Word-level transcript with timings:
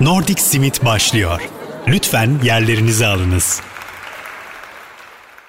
Nordic 0.00 0.42
Simit 0.42 0.84
başlıyor. 0.84 1.50
Lütfen 1.88 2.30
yerlerinizi 2.42 3.06
alınız. 3.06 3.62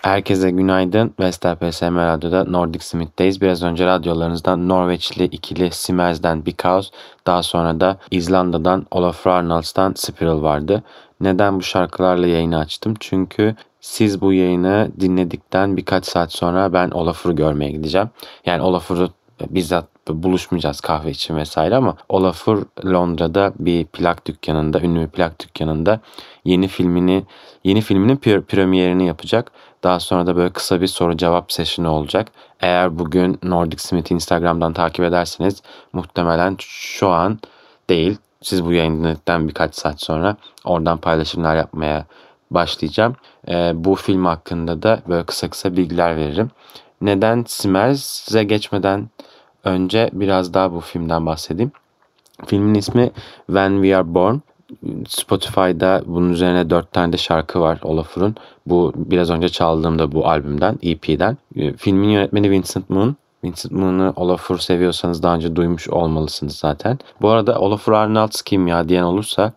Herkese 0.02 0.52
günaydın. 0.52 1.14
Vestel 1.20 1.56
PSM 1.56 1.96
Radyo'da 1.96 2.44
Nordic 2.44 2.86
Smith'teyiz. 2.86 3.42
Biraz 3.42 3.64
önce 3.64 3.86
radyolarınızdan 3.86 4.70
Norveçli 4.70 5.24
ikili 5.24 5.72
Simers'den 5.72 6.46
Because, 6.46 6.90
daha 7.28 7.44
sonra 7.44 7.80
da 7.80 7.98
İzlanda'dan 8.12 8.86
Olaf 8.92 9.28
Arnalds'tan 9.28 9.94
Spiral 9.96 10.42
vardı. 10.42 10.84
Neden 11.22 11.60
bu 11.60 11.64
şarkılarla 11.64 12.28
yayını 12.28 12.58
açtım? 12.60 12.94
Çünkü 13.00 13.56
siz 13.82 14.22
bu 14.22 14.34
yayını 14.34 14.92
dinledikten 15.00 15.78
birkaç 15.78 16.06
saat 16.06 16.34
sonra 16.34 16.74
ben 16.74 16.90
Olaf'ı 16.90 17.32
görmeye 17.32 17.72
gideceğim. 17.72 18.10
Yani 18.46 18.62
Olaf'ı 18.62 19.10
bizzat 19.50 19.86
buluşmayacağız 20.10 20.82
kahve 20.82 21.12
için 21.12 21.36
vesaire 21.36 21.76
ama 21.76 21.96
Olafur 22.10 22.64
Londra'da 22.86 23.54
bir 23.60 23.86
plak 23.86 24.26
dükkanında, 24.26 24.80
ünlü 24.80 25.02
bir 25.02 25.08
plak 25.08 25.40
dükkanında 25.40 26.00
yeni 26.46 26.68
filmini 26.68 27.24
yeni 27.64 27.82
filminin 27.82 28.18
premierini 28.18 29.08
yapacak. 29.08 29.52
Daha 29.84 30.00
sonra 30.00 30.28
da 30.28 30.36
böyle 30.36 30.54
kısa 30.54 30.82
bir 30.82 30.88
soru 30.88 31.18
cevap 31.18 31.52
sesini 31.52 31.88
olacak. 31.88 32.28
Eğer 32.60 33.00
bugün 33.00 33.40
Nordic 33.44 33.84
Smith'i 33.84 34.14
Instagram'dan 34.14 34.74
takip 34.74 35.06
ederseniz 35.06 35.62
muhtemelen 35.94 36.56
şu 36.60 37.10
an 37.10 37.40
değil. 37.90 38.18
Siz 38.42 38.66
bu 38.66 38.74
yayından 38.74 39.48
birkaç 39.48 39.76
saat 39.76 40.02
sonra 40.02 40.36
oradan 40.66 40.98
paylaşımlar 40.98 41.56
yapmaya 41.56 42.06
başlayacağım. 42.52 43.16
Ee, 43.48 43.72
bu 43.76 43.96
film 43.96 44.26
hakkında 44.26 44.84
da 44.84 45.02
böyle 45.08 45.24
kısa 45.24 45.50
kısa 45.50 45.78
bilgiler 45.78 46.16
veririm. 46.16 46.52
Neden 47.02 47.44
Smers'e 47.48 48.44
geçmeden 48.44 49.10
önce 49.64 50.10
biraz 50.14 50.54
daha 50.54 50.74
bu 50.74 50.80
filmden 50.80 51.26
bahsedeyim. 51.26 51.72
Filmin 52.46 52.74
ismi 52.74 53.12
When 53.46 53.82
We 53.82 53.98
Are 53.98 54.14
Born. 54.14 54.36
Spotify'da 55.08 56.02
bunun 56.06 56.34
üzerine 56.34 56.70
dört 56.70 56.94
tane 56.94 57.14
de 57.14 57.18
şarkı 57.18 57.62
var 57.62 57.80
Olafur'un. 57.84 58.36
Bu 58.66 58.94
biraz 58.96 59.30
önce 59.30 59.50
çaldığımda 59.50 60.12
bu 60.12 60.28
albümden, 60.28 60.80
EP'den. 60.82 61.38
Filmin 61.78 62.10
yönetmeni 62.10 62.52
Vincent 62.52 62.90
Moon. 62.90 63.16
Vincent 63.44 63.72
Moon'u 63.72 64.14
Olafur 64.16 64.58
seviyorsanız 64.58 65.24
daha 65.24 65.36
önce 65.36 65.56
duymuş 65.56 65.90
olmalısınız 65.90 66.56
zaten. 66.56 67.00
Bu 67.22 67.30
arada 67.30 67.60
Olafur 67.60 67.92
Arnalds 67.94 68.42
kim 68.42 68.68
ya 68.68 68.90
diyen 68.90 69.04
olursa 69.04 69.54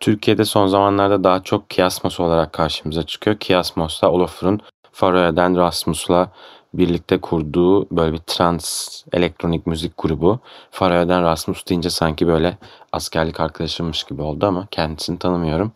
Türkiye'de 0.00 0.44
son 0.44 0.66
zamanlarda 0.66 1.24
daha 1.24 1.42
çok 1.42 1.70
Kiasmos 1.70 2.20
olarak 2.20 2.52
karşımıza 2.52 3.02
çıkıyor. 3.02 3.36
Kiasmos 3.36 4.02
da 4.02 4.12
Olafur'un 4.12 4.60
Faroe'den 4.92 5.56
Rasmus'la 5.56 6.30
birlikte 6.74 7.20
kurduğu 7.20 7.96
böyle 7.96 8.12
bir 8.12 8.18
trans 8.18 8.88
elektronik 9.12 9.66
müzik 9.66 9.92
grubu. 9.98 10.38
Faroe'den 10.70 11.22
Rasmus 11.22 11.66
deyince 11.66 11.90
sanki 11.90 12.26
böyle 12.26 12.58
askerlik 12.92 13.40
arkadaşımmış 13.40 14.04
gibi 14.04 14.22
oldu 14.22 14.46
ama 14.46 14.66
kendisini 14.70 15.18
tanımıyorum. 15.18 15.72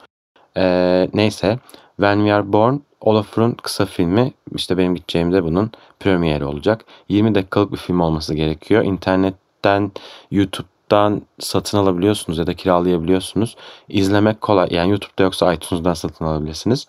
Ee, 0.57 1.09
neyse 1.15 1.59
When 1.97 2.17
We 2.17 2.35
Are 2.35 2.53
Born 2.53 2.77
Olafur'un 3.01 3.53
kısa 3.53 3.87
filmi 3.87 4.33
işte 4.55 4.79
benim 4.79 4.95
gideceğim 4.95 5.33
de 5.33 5.45
bunun 5.45 5.71
premieri 6.01 6.45
olacak. 6.45 6.85
20 7.09 7.35
dakikalık 7.35 7.73
bir 7.73 7.77
film 7.77 8.01
olması 8.01 8.35
gerekiyor. 8.35 8.85
İnternetten, 8.85 9.93
YouTube'dan 10.31 11.23
satın 11.39 11.79
alabiliyorsunuz 11.79 12.39
ya 12.39 12.47
da 12.47 12.55
kiralayabiliyorsunuz. 12.55 13.57
İzlemek 13.89 14.41
kolay. 14.41 14.69
Yani 14.71 14.91
YouTube'da 14.91 15.23
yoksa 15.23 15.53
iTunes'dan 15.53 15.95
satın 15.95 16.25
alabilirsiniz. 16.25 16.87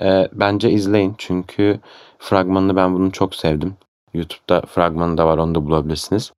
E, 0.00 0.28
bence 0.32 0.70
izleyin 0.70 1.14
çünkü 1.18 1.80
fragmanını 2.18 2.76
ben 2.76 2.94
bunu 2.94 3.12
çok 3.12 3.34
sevdim. 3.34 3.76
YouTube'da 4.14 4.60
fragmanı 4.60 5.18
da 5.18 5.26
var 5.26 5.38
onu 5.38 5.54
da 5.54 5.66
bulabilirsiniz. 5.66 6.32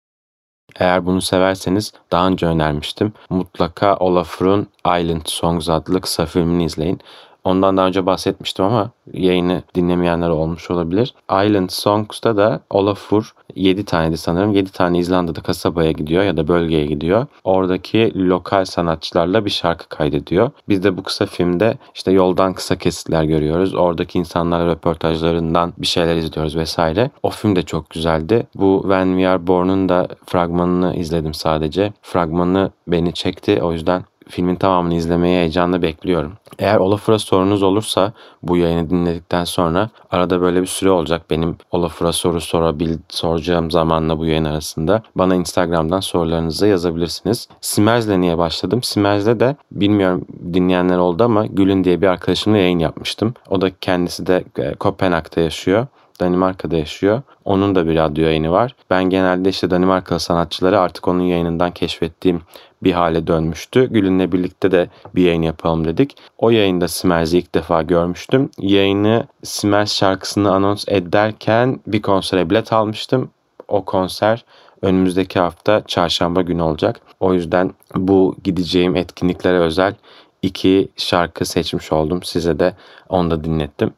Eğer 0.78 1.06
bunu 1.06 1.22
severseniz 1.22 1.92
daha 2.10 2.26
önce 2.26 2.46
önermiştim. 2.46 3.12
Mutlaka 3.30 3.96
Olafur'un 3.96 4.66
Island 4.78 5.22
Songs 5.26 5.68
adlı 5.68 6.00
kısa 6.00 6.26
filmini 6.26 6.64
izleyin. 6.64 7.00
Ondan 7.46 7.76
daha 7.76 7.86
önce 7.86 8.06
bahsetmiştim 8.06 8.64
ama 8.64 8.90
yayını 9.12 9.62
dinlemeyenler 9.74 10.28
olmuş 10.28 10.70
olabilir. 10.70 11.14
Island 11.30 11.70
Songs'ta 11.70 12.36
da 12.36 12.60
Olafur 12.70 13.34
7 13.54 13.84
taneydi 13.84 14.16
sanırım. 14.16 14.52
7 14.52 14.72
tane 14.72 14.98
İzlanda'da 14.98 15.40
kasabaya 15.40 15.92
gidiyor 15.92 16.24
ya 16.24 16.36
da 16.36 16.48
bölgeye 16.48 16.86
gidiyor. 16.86 17.26
Oradaki 17.44 18.12
lokal 18.28 18.64
sanatçılarla 18.64 19.44
bir 19.44 19.50
şarkı 19.50 19.88
kaydediyor. 19.88 20.50
Biz 20.68 20.84
de 20.84 20.96
bu 20.96 21.02
kısa 21.02 21.26
filmde 21.26 21.78
işte 21.94 22.12
yoldan 22.12 22.54
kısa 22.54 22.76
kesitler 22.76 23.24
görüyoruz. 23.24 23.74
Oradaki 23.74 24.18
insanlar 24.18 24.66
röportajlarından 24.66 25.72
bir 25.78 25.86
şeyler 25.86 26.16
izliyoruz 26.16 26.56
vesaire. 26.56 27.10
O 27.22 27.30
film 27.30 27.56
de 27.56 27.62
çok 27.62 27.90
güzeldi. 27.90 28.46
Bu 28.54 28.78
When 28.82 29.06
We 29.06 29.28
Are 29.28 29.46
Born'un 29.46 29.88
da 29.88 30.08
fragmanını 30.26 30.96
izledim 30.96 31.34
sadece. 31.34 31.92
Fragmanı 32.02 32.70
beni 32.88 33.12
çekti. 33.12 33.62
O 33.62 33.72
yüzden 33.72 34.04
filmin 34.28 34.56
tamamını 34.56 34.94
izlemeyi 34.94 35.36
heyecanla 35.36 35.82
bekliyorum. 35.82 36.32
Eğer 36.58 36.76
Olafur'a 36.76 37.18
sorunuz 37.18 37.62
olursa 37.62 38.12
bu 38.42 38.56
yayını 38.56 38.90
dinledikten 38.90 39.44
sonra 39.44 39.90
arada 40.10 40.40
böyle 40.40 40.62
bir 40.62 40.66
süre 40.66 40.90
olacak 40.90 41.22
benim 41.30 41.56
Olafur'a 41.70 42.12
soru 42.12 42.40
sorabil 42.40 42.98
soracağım 43.08 43.70
zamanla 43.70 44.18
bu 44.18 44.26
yayın 44.26 44.44
arasında. 44.44 45.02
Bana 45.16 45.34
Instagram'dan 45.34 46.00
sorularınızı 46.00 46.66
yazabilirsiniz. 46.66 47.48
Simerz'le 47.60 48.20
niye 48.20 48.38
başladım? 48.38 48.82
Simerz'le 48.82 49.40
de 49.40 49.56
bilmiyorum 49.72 50.24
dinleyenler 50.52 50.98
oldu 50.98 51.24
ama 51.24 51.46
Gül'ün 51.46 51.84
diye 51.84 52.00
bir 52.00 52.06
arkadaşımla 52.06 52.58
yayın 52.58 52.78
yapmıştım. 52.78 53.34
O 53.50 53.60
da 53.60 53.70
kendisi 53.80 54.26
de 54.26 54.44
e, 54.58 54.74
Kopenhag'da 54.74 55.40
yaşıyor. 55.40 55.86
Danimarka'da 56.20 56.76
yaşıyor. 56.76 57.22
Onun 57.44 57.74
da 57.74 57.86
bir 57.86 57.96
radyo 57.96 58.24
yayını 58.24 58.52
var. 58.52 58.74
Ben 58.90 59.04
genelde 59.04 59.48
işte 59.48 59.70
Danimarkalı 59.70 60.20
sanatçıları 60.20 60.80
artık 60.80 61.08
onun 61.08 61.22
yayınından 61.22 61.70
keşfettiğim 61.70 62.40
bir 62.86 62.92
hale 62.92 63.26
dönmüştü. 63.26 63.86
Gül'ünle 63.92 64.32
birlikte 64.32 64.70
de 64.70 64.88
bir 65.14 65.22
yayın 65.24 65.42
yapalım 65.42 65.84
dedik. 65.84 66.16
O 66.38 66.50
yayında 66.50 66.88
Smers'i 66.88 67.38
ilk 67.38 67.54
defa 67.54 67.82
görmüştüm. 67.82 68.50
Yayını 68.58 69.26
Smers 69.42 69.94
şarkısını 69.94 70.52
anons 70.52 70.84
ederken 70.88 71.80
bir 71.86 72.02
konsere 72.02 72.50
bilet 72.50 72.72
almıştım. 72.72 73.30
O 73.68 73.84
konser 73.84 74.44
önümüzdeki 74.82 75.38
hafta 75.38 75.82
çarşamba 75.86 76.42
günü 76.42 76.62
olacak. 76.62 77.00
O 77.20 77.34
yüzden 77.34 77.70
bu 77.94 78.36
gideceğim 78.44 78.96
etkinliklere 78.96 79.58
özel 79.58 79.94
iki 80.42 80.88
şarkı 80.96 81.44
seçmiş 81.44 81.92
oldum. 81.92 82.22
Size 82.22 82.58
de 82.58 82.74
onu 83.08 83.30
da 83.30 83.44
dinlettim. 83.44 83.90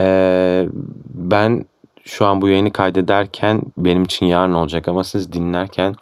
Ee, 0.00 0.68
ben 1.14 1.64
şu 2.04 2.26
an 2.26 2.40
bu 2.40 2.48
yayını 2.48 2.72
kaydederken 2.72 3.62
benim 3.78 4.04
için 4.04 4.26
yarın 4.26 4.54
olacak 4.54 4.88
ama 4.88 5.04
siz 5.04 5.32
dinlerken 5.32 5.94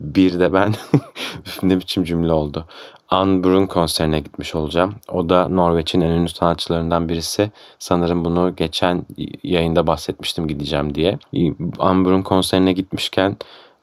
bir 0.00 0.40
de 0.40 0.52
ben 0.52 0.74
ne 1.62 1.76
biçim 1.78 2.04
cümle 2.04 2.32
oldu. 2.32 2.64
Anbrun 3.08 3.66
konserine 3.66 4.20
gitmiş 4.20 4.54
olacağım. 4.54 4.94
O 5.12 5.28
da 5.28 5.48
Norveç'in 5.48 6.00
en 6.00 6.10
ünlü 6.10 6.28
sanatçılarından 6.28 7.08
birisi. 7.08 7.50
Sanırım 7.78 8.24
bunu 8.24 8.56
geçen 8.56 9.06
yayında 9.42 9.86
bahsetmiştim 9.86 10.48
gideceğim 10.48 10.94
diye. 10.94 11.18
Anbrun 11.78 12.22
konserine 12.22 12.72
gitmişken 12.72 13.36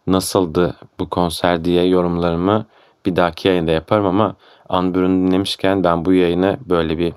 nasıldı 0.08 0.76
bu 1.00 1.10
konser 1.10 1.66
diye 1.66 1.84
yorumlarımı 1.86 2.66
bir 3.06 3.16
dahaki 3.16 3.48
yayında 3.48 3.72
yaparım 3.72 4.06
ama 4.06 4.36
Anbrun'u 4.70 5.28
dinlemişken 5.28 5.84
ben 5.84 6.06
bu 6.06 6.14
yayını 6.14 6.58
böyle 6.66 6.98
bir 6.98 7.14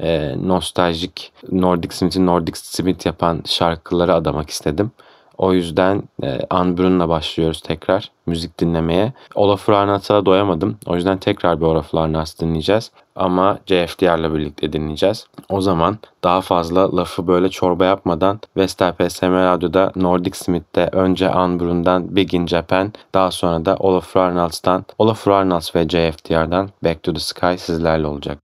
e, 0.00 0.34
nostaljik 0.48 1.32
Nordic 1.52 1.96
Smith'i 1.96 2.26
Nordic 2.26 2.58
Smith 2.58 3.06
yapan 3.06 3.42
şarkıları 3.46 4.14
adamak 4.14 4.50
istedim. 4.50 4.90
O 5.38 5.52
yüzden 5.52 6.02
e, 6.22 6.38
Unbrun'la 6.54 7.08
başlıyoruz 7.08 7.60
tekrar 7.60 8.10
müzik 8.26 8.60
dinlemeye. 8.60 9.12
Olaf 9.34 9.68
Arnatz'a 9.68 10.26
doyamadım. 10.26 10.76
O 10.86 10.94
yüzden 10.94 11.18
tekrar 11.18 11.60
bir 11.60 11.66
Olaf 11.66 11.94
Arnatz 11.94 12.40
dinleyeceğiz. 12.40 12.90
Ama 13.16 13.58
CFDR'la 13.66 14.34
birlikte 14.34 14.72
dinleyeceğiz. 14.72 15.26
O 15.48 15.60
zaman 15.60 15.98
daha 16.24 16.40
fazla 16.40 16.96
lafı 16.96 17.26
böyle 17.26 17.48
çorba 17.48 17.84
yapmadan 17.84 18.40
Vestel 18.56 18.92
PSM 18.92 19.32
Radyo'da 19.32 19.92
Nordic 19.96 20.38
Smith'te 20.38 20.88
önce 20.92 21.30
Unbrun'dan 21.30 22.16
Big 22.16 22.34
in 22.34 22.46
Japan 22.46 22.92
daha 23.14 23.30
sonra 23.30 23.64
da 23.64 23.76
Olaf 23.76 24.16
Arnalds'tan 24.16 24.84
Olaf 24.98 25.28
Arnalds 25.28 25.76
ve 25.76 25.88
CFDR'dan 25.88 26.70
Back 26.84 27.02
to 27.02 27.12
the 27.12 27.20
Sky 27.20 27.54
sizlerle 27.58 28.06
olacak. 28.06 28.38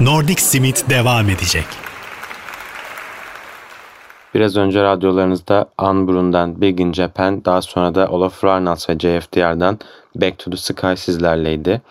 Nordic 0.00 0.40
Smith 0.40 0.90
devam 0.90 1.30
edecek. 1.30 1.87
Biraz 4.34 4.56
önce 4.56 4.82
radyolarınızda 4.82 5.66
Unbrun'dan 5.82 6.60
Big 6.60 6.80
in 6.80 6.92
Japan, 6.92 7.44
daha 7.44 7.62
sonra 7.62 7.94
da 7.94 8.08
Olaf 8.08 8.44
Arnalds 8.44 8.90
ve 8.90 8.98
JFDR'dan 8.98 9.78
Back 10.14 10.38
to 10.38 10.50
the 10.50 10.56
Sky 10.56 10.94
sizlerleydi. 10.96 11.82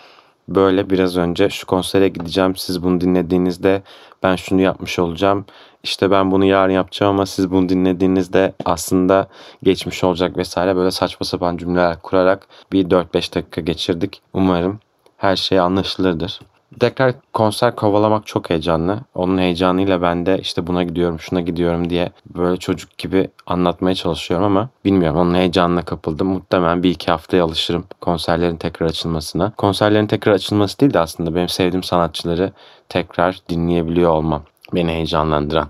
Böyle 0.49 0.89
biraz 0.89 1.17
önce 1.17 1.49
şu 1.49 1.67
konsere 1.67 2.07
gideceğim 2.07 2.55
siz 2.55 2.83
bunu 2.83 3.01
dinlediğinizde 3.01 3.81
ben 4.23 4.35
şunu 4.35 4.61
yapmış 4.61 4.99
olacağım. 4.99 5.45
İşte 5.83 6.11
ben 6.11 6.31
bunu 6.31 6.45
yarın 6.45 6.73
yapacağım 6.73 7.15
ama 7.15 7.25
siz 7.25 7.51
bunu 7.51 7.69
dinlediğinizde 7.69 8.53
aslında 8.65 9.27
geçmiş 9.63 10.03
olacak 10.03 10.37
vesaire 10.37 10.75
böyle 10.75 10.91
saçma 10.91 11.25
sapan 11.25 11.57
cümleler 11.57 12.01
kurarak 12.01 12.47
bir 12.71 12.85
4-5 12.85 13.35
dakika 13.35 13.61
geçirdik. 13.61 14.21
Umarım 14.33 14.79
her 15.17 15.35
şey 15.35 15.59
anlaşılırdır. 15.59 16.39
Tekrar 16.79 17.13
konser 17.33 17.75
kovalamak 17.75 18.27
çok 18.27 18.49
heyecanlı. 18.49 18.99
Onun 19.15 19.37
heyecanıyla 19.37 20.01
ben 20.01 20.25
de 20.25 20.39
işte 20.39 20.67
buna 20.67 20.83
gidiyorum, 20.83 21.19
şuna 21.19 21.41
gidiyorum 21.41 21.89
diye 21.89 22.11
böyle 22.35 22.57
çocuk 22.57 22.97
gibi 22.97 23.29
anlatmaya 23.45 23.95
çalışıyorum 23.95 24.45
ama 24.45 24.69
bilmiyorum 24.85 25.19
onun 25.19 25.33
heyecanına 25.33 25.81
kapıldım. 25.81 26.27
Muhtemelen 26.27 26.83
bir 26.83 26.89
iki 26.89 27.11
haftaya 27.11 27.43
alışırım 27.43 27.85
konserlerin 28.01 28.57
tekrar 28.57 28.87
açılmasına. 28.87 29.51
Konserlerin 29.57 30.07
tekrar 30.07 30.31
açılması 30.31 30.79
değil 30.79 30.93
de 30.93 30.99
aslında 30.99 31.35
benim 31.35 31.49
sevdiğim 31.49 31.83
sanatçıları 31.83 32.51
tekrar 32.89 33.39
dinleyebiliyor 33.49 34.11
olmam 34.11 34.43
beni 34.75 34.91
heyecanlandıran. 34.91 35.67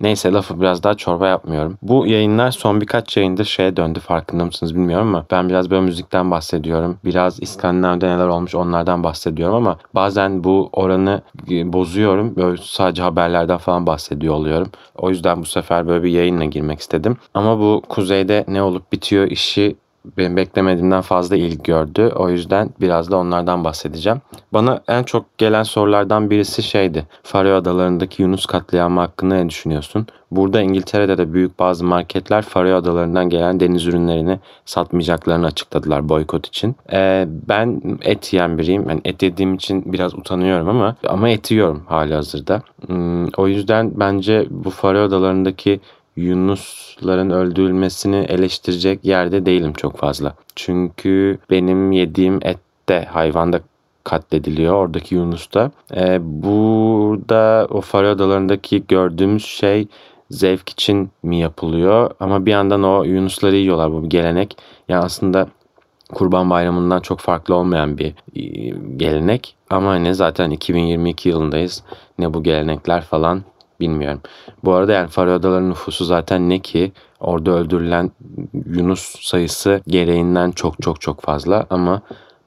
Neyse 0.00 0.32
lafı 0.32 0.60
biraz 0.60 0.82
daha 0.82 0.94
çorba 0.94 1.28
yapmıyorum. 1.28 1.78
Bu 1.82 2.06
yayınlar 2.06 2.50
son 2.50 2.80
birkaç 2.80 3.16
yayında 3.16 3.44
şeye 3.44 3.76
döndü 3.76 4.00
farkında 4.00 4.44
mısınız 4.44 4.74
bilmiyorum 4.74 5.08
ama 5.08 5.26
ben 5.30 5.48
biraz 5.48 5.70
böyle 5.70 5.82
müzikten 5.82 6.30
bahsediyorum. 6.30 6.98
Biraz 7.04 7.42
İskandinav'da 7.42 8.14
neler 8.14 8.26
olmuş 8.26 8.54
onlardan 8.54 9.04
bahsediyorum 9.04 9.54
ama 9.54 9.78
bazen 9.94 10.44
bu 10.44 10.70
oranı 10.72 11.22
e, 11.50 11.72
bozuyorum. 11.72 12.36
Böyle 12.36 12.62
sadece 12.62 13.02
haberlerden 13.02 13.58
falan 13.58 13.86
bahsediyor 13.86 14.34
oluyorum. 14.34 14.70
O 14.96 15.10
yüzden 15.10 15.40
bu 15.40 15.46
sefer 15.46 15.88
böyle 15.88 16.04
bir 16.04 16.10
yayınla 16.10 16.44
girmek 16.44 16.80
istedim. 16.80 17.16
Ama 17.34 17.58
bu 17.58 17.82
kuzeyde 17.88 18.44
ne 18.48 18.62
olup 18.62 18.92
bitiyor 18.92 19.26
işi 19.26 19.76
benim 20.16 20.36
beklemediğimden 20.36 21.00
fazla 21.00 21.36
ilgi 21.36 21.62
gördü. 21.62 22.12
O 22.16 22.30
yüzden 22.30 22.70
biraz 22.80 23.10
da 23.10 23.16
onlardan 23.16 23.64
bahsedeceğim. 23.64 24.20
Bana 24.52 24.80
en 24.88 25.02
çok 25.02 25.38
gelen 25.38 25.62
sorulardan 25.62 26.30
birisi 26.30 26.62
şeydi. 26.62 27.06
Faroe 27.22 27.52
Adaları'ndaki 27.52 28.22
Yunus 28.22 28.46
katliamı 28.46 29.00
hakkında 29.00 29.34
ne 29.34 29.48
düşünüyorsun? 29.48 30.06
Burada 30.30 30.60
İngiltere'de 30.60 31.18
de 31.18 31.32
büyük 31.32 31.58
bazı 31.58 31.84
marketler 31.84 32.42
Faroe 32.42 32.74
Adaları'ndan 32.74 33.28
gelen 33.28 33.60
deniz 33.60 33.86
ürünlerini 33.86 34.38
satmayacaklarını 34.64 35.46
açıkladılar 35.46 36.08
boykot 36.08 36.46
için. 36.46 36.76
Ee, 36.92 37.26
ben 37.48 37.98
et 38.02 38.32
yiyen 38.32 38.58
biriyim. 38.58 38.88
Yani 38.88 39.00
et 39.04 39.22
yediğim 39.22 39.54
için 39.54 39.92
biraz 39.92 40.14
utanıyorum 40.14 40.68
ama 40.68 40.96
ama 41.06 41.28
et 41.28 41.50
yiyorum 41.50 41.82
hali 41.86 42.14
hazırda. 42.14 42.62
Hmm, 42.86 43.28
o 43.36 43.48
yüzden 43.48 43.92
bence 43.94 44.46
bu 44.50 44.70
Faroe 44.70 45.02
Adaları'ndaki 45.02 45.80
Yunusların 46.18 47.30
öldürülmesini 47.30 48.16
eleştirecek 48.16 49.04
yerde 49.04 49.46
değilim 49.46 49.72
çok 49.72 49.96
fazla. 49.96 50.34
Çünkü 50.56 51.38
benim 51.50 51.92
yediğim 51.92 52.38
et 52.42 52.58
de 52.88 53.04
hayvanda 53.04 53.60
katlediliyor 54.04 54.74
oradaki 54.74 55.14
Yunus'ta. 55.14 55.70
Ee, 55.96 56.18
burada 56.22 57.66
o 57.70 57.80
Faroe 57.80 58.10
Adaları'ndaki 58.10 58.84
gördüğümüz 58.88 59.44
şey 59.44 59.86
zevk 60.30 60.68
için 60.68 61.10
mi 61.22 61.38
yapılıyor? 61.38 62.10
Ama 62.20 62.46
bir 62.46 62.50
yandan 62.50 62.82
o 62.82 63.04
Yunusları 63.04 63.56
yiyorlar 63.56 63.92
bu 63.92 64.04
bir 64.04 64.10
gelenek. 64.10 64.56
Yani 64.88 65.04
aslında 65.04 65.48
Kurban 66.12 66.50
Bayramı'ndan 66.50 67.00
çok 67.00 67.20
farklı 67.20 67.54
olmayan 67.54 67.98
bir 67.98 68.14
e, 68.36 68.42
gelenek. 68.96 69.56
Ama 69.70 69.90
hani 69.90 70.14
zaten 70.14 70.50
2022 70.50 71.28
yılındayız. 71.28 71.84
Ne 72.18 72.34
bu 72.34 72.42
gelenekler 72.42 73.02
falan 73.02 73.42
bilmiyorum. 73.80 74.20
Bu 74.64 74.72
arada 74.72 74.92
yani 74.92 75.08
Faroe 75.08 75.34
Adaları 75.34 75.70
nüfusu 75.70 76.04
zaten 76.04 76.48
ne 76.48 76.58
ki 76.58 76.92
orada 77.20 77.50
öldürülen 77.50 78.10
Yunus 78.66 79.20
sayısı 79.20 79.80
gereğinden 79.86 80.50
çok 80.50 80.82
çok 80.82 81.00
çok 81.00 81.20
fazla 81.20 81.66
ama 81.70 82.02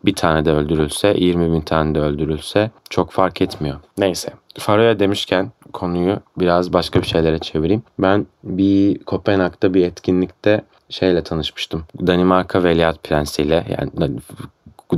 bir 0.06 0.16
tane 0.16 0.46
de 0.46 0.52
öldürülse 0.52 1.16
20 1.18 1.54
bin 1.54 1.62
tane 1.62 1.96
de 1.96 2.00
öldürülse 2.00 2.72
çok 2.90 3.12
fark 3.12 3.42
etmiyor. 3.42 3.78
Neyse 3.98 4.34
Faroe 4.58 5.00
demişken 5.00 5.52
konuyu 5.74 6.20
biraz 6.40 6.74
başka 6.74 7.02
bir 7.02 7.08
şeylere 7.08 7.40
çevireyim. 7.40 7.84
Ben 8.00 8.28
bir 8.44 9.00
Kopenhag'da 9.00 9.74
bir 9.74 9.86
etkinlikte 9.86 10.62
şeyle 10.90 11.24
tanışmıştım. 11.24 11.84
Danimarka 12.08 12.64
Veliaht 12.64 13.04
Prensi 13.04 13.42
ile 13.42 13.66
yani 13.70 14.20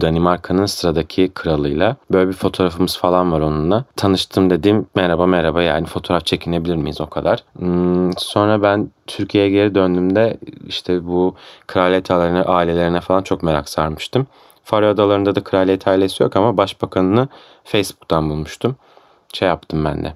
Danimarka'nın 0.01 0.65
sıradaki 0.65 1.31
kralıyla. 1.33 1.95
Böyle 2.11 2.27
bir 2.27 2.33
fotoğrafımız 2.33 2.97
falan 2.97 3.31
var 3.31 3.39
onunla. 3.39 3.85
Tanıştım 3.95 4.49
dedim 4.49 4.85
merhaba 4.95 5.25
merhaba 5.25 5.63
yani 5.63 5.85
fotoğraf 5.85 6.25
çekinebilir 6.25 6.75
miyiz 6.75 7.01
o 7.01 7.07
kadar. 7.07 7.43
Hmm, 7.57 8.11
sonra 8.17 8.61
ben 8.61 8.89
Türkiye'ye 9.07 9.49
geri 9.49 9.75
döndüğümde 9.75 10.37
işte 10.67 11.07
bu 11.07 11.35
kraliyet 11.67 12.11
ailelerine, 12.11 12.43
ailelerine 12.43 13.01
falan 13.01 13.21
çok 13.21 13.43
merak 13.43 13.69
sarmıştım. 13.69 14.27
Faroe 14.63 14.89
Adaları'nda 14.89 15.35
da 15.35 15.43
kraliyet 15.43 15.87
ailesi 15.87 16.23
yok 16.23 16.35
ama 16.35 16.57
başbakanını 16.57 17.27
Facebook'tan 17.63 18.29
bulmuştum. 18.29 18.75
Şey 19.33 19.47
yaptım 19.47 19.85
ben 19.85 20.03
de. 20.03 20.13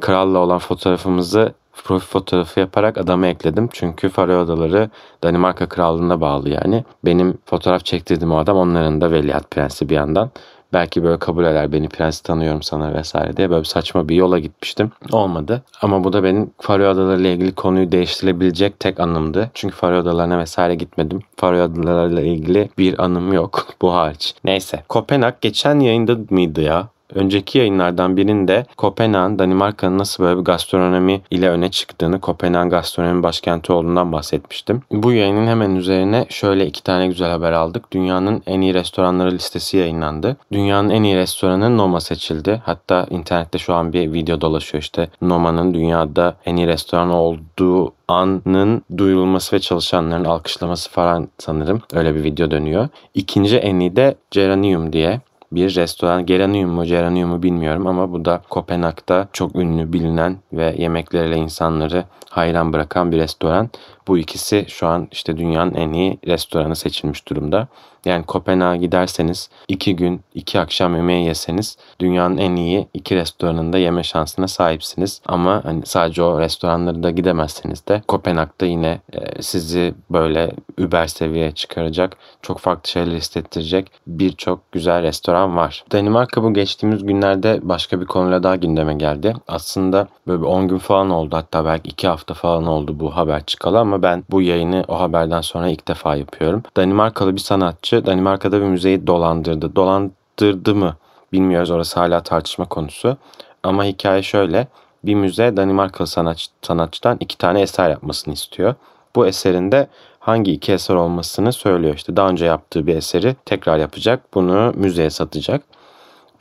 Kralla 0.00 0.38
olan 0.38 0.58
fotoğrafımızı 0.58 1.54
profil 1.84 2.06
fotoğrafı 2.06 2.60
yaparak 2.60 2.98
adamı 2.98 3.26
ekledim. 3.26 3.68
Çünkü 3.72 4.08
Faroe 4.08 4.36
Adaları 4.36 4.90
Danimarka 5.22 5.68
Krallığı'na 5.68 6.20
bağlı 6.20 6.50
yani. 6.50 6.84
Benim 7.04 7.38
fotoğraf 7.44 7.84
çektirdim 7.84 8.32
o 8.32 8.38
adam 8.38 8.56
onların 8.56 9.00
da 9.00 9.10
veliaht 9.10 9.50
prensi 9.50 9.88
bir 9.88 9.94
yandan. 9.94 10.30
Belki 10.72 11.02
böyle 11.02 11.18
kabul 11.18 11.44
eder 11.44 11.72
beni 11.72 11.88
prens 11.88 12.20
tanıyorum 12.20 12.62
sana 12.62 12.94
vesaire 12.94 13.36
diye 13.36 13.50
böyle 13.50 13.64
saçma 13.64 14.08
bir 14.08 14.16
yola 14.16 14.38
gitmiştim. 14.38 14.90
Olmadı. 15.12 15.62
Ama 15.82 16.04
bu 16.04 16.12
da 16.12 16.24
benim 16.24 16.50
Faroe 16.60 16.86
Adaları 16.86 17.20
ile 17.20 17.32
ilgili 17.32 17.54
konuyu 17.54 17.92
değiştirebilecek 17.92 18.80
tek 18.80 19.00
anımdı. 19.00 19.50
Çünkü 19.54 19.76
Faroe 19.76 19.98
Adaları'na 19.98 20.38
vesaire 20.38 20.74
gitmedim. 20.74 21.20
Faroe 21.36 21.62
Adaları 21.62 22.12
ile 22.12 22.26
ilgili 22.26 22.68
bir 22.78 23.04
anım 23.04 23.32
yok 23.32 23.66
bu 23.82 23.92
hariç. 23.94 24.34
Neyse. 24.44 24.82
Kopenhag 24.88 25.34
geçen 25.40 25.80
yayında 25.80 26.16
mıydı 26.30 26.60
ya? 26.62 26.88
Önceki 27.14 27.58
yayınlardan 27.58 28.16
birinde 28.16 28.66
Kopenhag, 28.76 29.38
Danimarka'nın 29.38 29.98
nasıl 29.98 30.24
böyle 30.24 30.38
bir 30.38 30.44
gastronomi 30.44 31.22
ile 31.30 31.50
öne 31.50 31.70
çıktığını, 31.70 32.20
Kopenhag 32.20 32.70
gastronomi 32.70 33.22
başkenti 33.22 33.72
olduğundan 33.72 34.12
bahsetmiştim. 34.12 34.82
Bu 34.90 35.12
yayının 35.12 35.46
hemen 35.46 35.74
üzerine 35.74 36.26
şöyle 36.28 36.66
iki 36.66 36.82
tane 36.82 37.06
güzel 37.06 37.30
haber 37.30 37.52
aldık. 37.52 37.92
Dünyanın 37.92 38.42
en 38.46 38.60
iyi 38.60 38.74
restoranları 38.74 39.32
listesi 39.32 39.76
yayınlandı. 39.76 40.36
Dünyanın 40.52 40.90
en 40.90 41.02
iyi 41.02 41.16
restoranı 41.16 41.76
Noma 41.76 42.00
seçildi. 42.00 42.62
Hatta 42.64 43.06
internette 43.10 43.58
şu 43.58 43.74
an 43.74 43.92
bir 43.92 44.12
video 44.12 44.40
dolaşıyor 44.40 44.82
işte 44.82 45.08
Noma'nın 45.22 45.74
dünyada 45.74 46.36
en 46.46 46.56
iyi 46.56 46.66
restoran 46.66 47.10
olduğu 47.10 47.92
anın 48.08 48.82
duyulması 48.96 49.56
ve 49.56 49.60
çalışanların 49.60 50.24
alkışlaması 50.24 50.90
falan 50.90 51.28
sanırım. 51.38 51.82
Öyle 51.94 52.14
bir 52.14 52.24
video 52.24 52.50
dönüyor. 52.50 52.88
İkinci 53.14 53.56
en 53.56 53.80
iyi 53.80 53.96
de 53.96 54.14
Geranium 54.30 54.92
diye 54.92 55.20
bir 55.56 55.76
restoran. 55.76 56.26
Geranium 56.26 56.70
mu 56.70 56.84
Geranium 56.84 57.30
mu 57.30 57.42
bilmiyorum 57.42 57.86
ama 57.86 58.12
bu 58.12 58.24
da 58.24 58.42
Kopenhag'da 58.50 59.28
çok 59.32 59.56
ünlü 59.56 59.92
bilinen 59.92 60.36
ve 60.52 60.74
yemekleriyle 60.78 61.36
insanları 61.36 62.04
hayran 62.30 62.72
bırakan 62.72 63.12
bir 63.12 63.18
restoran. 63.18 63.70
Bu 64.08 64.18
ikisi 64.18 64.64
şu 64.68 64.86
an 64.86 65.08
işte 65.12 65.36
dünyanın 65.36 65.74
en 65.74 65.92
iyi 65.92 66.18
restoranı 66.26 66.76
seçilmiş 66.76 67.28
durumda. 67.28 67.68
Yani 68.06 68.24
Kopenhag'a 68.24 68.76
giderseniz 68.76 69.50
iki 69.68 69.96
gün 69.96 70.20
iki 70.34 70.60
akşam 70.60 70.96
yemeği 70.96 71.26
yeseniz 71.26 71.78
dünyanın 72.00 72.36
en 72.36 72.56
iyi 72.56 72.88
iki 72.94 73.16
restoranında 73.16 73.78
yeme 73.78 74.02
şansına 74.02 74.48
sahipsiniz. 74.48 75.20
Ama 75.26 75.64
hani 75.64 75.86
sadece 75.86 76.22
o 76.22 76.40
restoranları 76.40 77.02
da 77.02 77.10
gidemezseniz 77.10 77.86
de 77.88 78.02
Kopenhag'da 78.08 78.66
yine 78.66 79.00
e, 79.12 79.42
sizi 79.42 79.94
böyle 80.10 80.52
über 80.78 81.06
seviyeye 81.06 81.52
çıkaracak, 81.52 82.16
çok 82.42 82.58
farklı 82.58 82.90
şeyler 82.90 83.16
hissettirecek 83.16 83.90
birçok 84.06 84.72
güzel 84.72 85.02
restoran 85.02 85.56
var. 85.56 85.84
Danimarka 85.92 86.42
bu 86.42 86.54
geçtiğimiz 86.54 87.06
günlerde 87.06 87.60
başka 87.62 88.00
bir 88.00 88.06
konuyla 88.06 88.42
daha 88.42 88.56
gündeme 88.56 88.94
geldi. 88.94 89.34
Aslında 89.48 90.08
böyle 90.26 90.44
10 90.44 90.68
gün 90.68 90.78
falan 90.78 91.10
oldu 91.10 91.36
hatta 91.36 91.64
belki 91.64 91.88
2 91.90 92.08
hafta 92.08 92.34
falan 92.34 92.66
oldu 92.66 93.00
bu 93.00 93.16
haber 93.16 93.44
çıkalı 93.44 93.78
ama 93.78 93.95
ben 94.02 94.24
bu 94.30 94.42
yayını 94.42 94.84
o 94.88 95.00
haberden 95.00 95.40
sonra 95.40 95.68
ilk 95.68 95.88
defa 95.88 96.16
yapıyorum. 96.16 96.62
Danimarkalı 96.76 97.34
bir 97.34 97.40
sanatçı 97.40 98.06
Danimarka'da 98.06 98.60
bir 98.60 98.66
müzeyi 98.66 99.06
dolandırdı. 99.06 99.76
Dolandırdı 99.76 100.74
mı 100.74 100.96
bilmiyoruz 101.32 101.70
orası 101.70 102.00
hala 102.00 102.22
tartışma 102.22 102.64
konusu. 102.64 103.16
Ama 103.62 103.84
hikaye 103.84 104.22
şöyle. 104.22 104.68
Bir 105.04 105.14
müze 105.14 105.56
Danimarkalı 105.56 106.06
sanatçı, 106.06 106.50
sanatçıdan 106.62 107.16
iki 107.20 107.38
tane 107.38 107.60
eser 107.60 107.90
yapmasını 107.90 108.34
istiyor. 108.34 108.74
Bu 109.16 109.26
eserinde 109.26 109.88
hangi 110.20 110.52
iki 110.52 110.72
eser 110.72 110.94
olmasını 110.94 111.52
söylüyor. 111.52 111.94
İşte 111.94 112.16
daha 112.16 112.28
önce 112.28 112.44
yaptığı 112.44 112.86
bir 112.86 112.96
eseri 112.96 113.36
tekrar 113.44 113.78
yapacak. 113.78 114.34
Bunu 114.34 114.72
müzeye 114.76 115.10
satacak. 115.10 115.62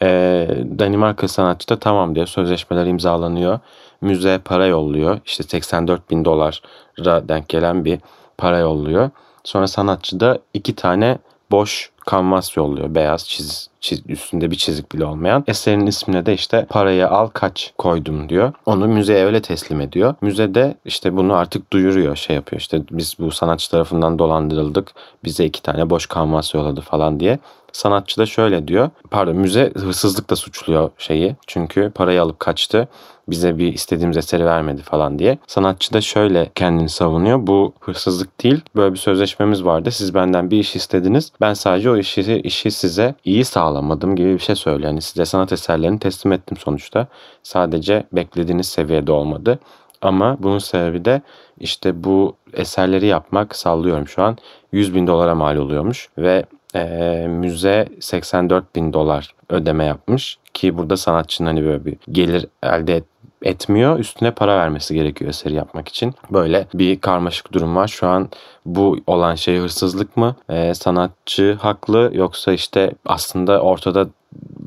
Ee, 0.02 0.48
Danimarka 0.80 1.28
sanatçı 1.28 1.70
da 1.70 1.80
tamam 1.80 2.16
diyor. 2.16 2.28
Sözleşmeler 2.28 2.86
imzalanıyor. 2.86 3.60
Müze 4.06 4.42
para 4.46 4.66
yolluyor. 4.66 5.20
İşte 5.26 5.44
84 5.44 6.10
bin 6.10 6.26
dolara 6.26 7.28
denk 7.28 7.50
gelen 7.50 7.86
bir 7.86 8.00
para 8.38 8.58
yolluyor. 8.60 9.10
Sonra 9.44 9.68
sanatçı 9.68 10.20
da 10.20 10.40
iki 10.54 10.76
tane 10.76 11.18
boş 11.52 11.92
kanvas 12.06 12.58
yolluyor. 12.58 12.96
Beyaz 12.96 13.28
çiz, 13.28 13.70
çiz, 13.80 14.02
üstünde 14.08 14.52
bir 14.52 14.56
çizik 14.56 14.92
bile 14.92 15.06
olmayan. 15.06 15.44
Eserin 15.48 15.88
ismine 15.88 16.26
de 16.26 16.34
işte 16.34 16.66
parayı 16.70 17.08
al 17.08 17.28
kaç 17.28 17.74
koydum 17.78 18.30
diyor. 18.30 18.54
Onu 18.66 18.88
müzeye 18.88 19.26
öyle 19.26 19.42
teslim 19.42 19.82
ediyor. 19.82 20.16
Müzede 20.22 20.76
işte 20.86 21.18
bunu 21.18 21.34
artık 21.34 21.74
duyuruyor 21.74 22.16
şey 22.16 22.36
yapıyor. 22.36 22.60
İşte 22.60 22.82
biz 22.92 23.16
bu 23.20 23.32
sanatçı 23.32 23.72
tarafından 23.72 24.20
dolandırıldık. 24.20 24.92
Bize 25.24 25.46
iki 25.46 25.62
tane 25.62 25.90
boş 25.90 26.06
kanvas 26.06 26.54
yolladı 26.54 26.82
falan 26.82 27.20
diye. 27.20 27.40
Sanatçı 27.72 28.18
da 28.18 28.26
şöyle 28.26 28.68
diyor. 28.68 28.90
Pardon 29.12 29.36
müze 29.36 29.72
hırsızlıkla 29.78 30.36
suçluyor 30.36 30.90
şeyi. 30.98 31.36
Çünkü 31.48 31.92
parayı 31.96 32.22
alıp 32.22 32.40
kaçtı 32.40 32.88
bize 33.28 33.58
bir 33.58 33.74
istediğimiz 33.74 34.18
eseri 34.18 34.46
vermedi 34.46 34.82
falan 34.82 35.20
diye. 35.20 35.38
Sanatçı 35.48 35.94
da 35.94 36.02
şöyle 36.02 36.52
kendini 36.56 36.90
savunuyor. 36.90 37.48
Bu 37.48 37.74
hırsızlık 37.80 38.44
değil. 38.44 38.62
Böyle 38.76 38.94
bir 38.94 39.00
sözleşmemiz 39.00 39.66
vardı. 39.66 39.92
Siz 39.92 40.14
benden 40.14 40.52
bir 40.52 40.60
iş 40.60 40.76
istediniz. 40.76 41.32
Ben 41.42 41.54
sadece 41.54 41.92
o 41.92 41.95
çoğu 41.96 42.00
işi, 42.00 42.42
işi 42.42 42.72
size 42.72 43.16
iyi 43.26 43.46
sağlamadım 43.46 44.16
gibi 44.16 44.34
bir 44.34 44.40
şey 44.40 44.56
söylüyor. 44.56 44.90
Yani 44.90 45.02
size 45.02 45.26
sanat 45.26 45.52
eserlerini 45.52 46.00
teslim 46.00 46.32
ettim 46.32 46.58
sonuçta. 46.58 47.08
Sadece 47.44 48.04
beklediğiniz 48.12 48.68
seviyede 48.68 49.12
olmadı. 49.12 49.60
Ama 50.02 50.38
bunun 50.40 50.60
sebebi 50.60 51.06
de 51.06 51.22
işte 51.60 52.04
bu 52.04 52.36
eserleri 52.54 53.06
yapmak 53.06 53.56
sallıyorum 53.56 54.08
şu 54.08 54.24
an 54.24 54.38
100 54.72 54.96
bin 54.96 55.08
dolara 55.08 55.36
mal 55.36 55.56
oluyormuş 55.56 56.10
ve 56.18 56.46
e, 56.76 57.28
müze 57.30 57.88
84 58.00 58.76
bin 58.76 58.94
dolar 58.94 59.36
ödeme 59.50 59.86
yapmış 59.86 60.38
ki 60.54 60.78
burada 60.78 60.98
sanatçının 60.98 61.48
hani 61.48 61.64
böyle 61.64 61.86
bir 61.86 61.98
gelir 62.12 62.48
elde 62.64 62.96
et, 62.96 63.04
etmiyor. 63.42 64.00
Üstüne 64.00 64.32
para 64.32 64.58
vermesi 64.58 64.96
gerekiyor 64.96 65.30
eseri 65.30 65.54
yapmak 65.54 65.88
için. 65.88 66.14
Böyle 66.32 66.68
bir 66.74 67.00
karmaşık 67.00 67.54
durum 67.54 67.76
var. 67.76 67.88
Şu 67.88 68.08
an 68.08 68.30
bu 68.66 68.98
olan 69.08 69.36
şey 69.36 69.60
hırsızlık 69.60 70.18
mı? 70.18 70.36
E, 70.50 70.74
sanatçı 70.74 71.58
haklı 71.62 72.12
yoksa 72.14 72.54
işte 72.54 72.92
aslında 73.06 73.62
ortada 73.62 74.08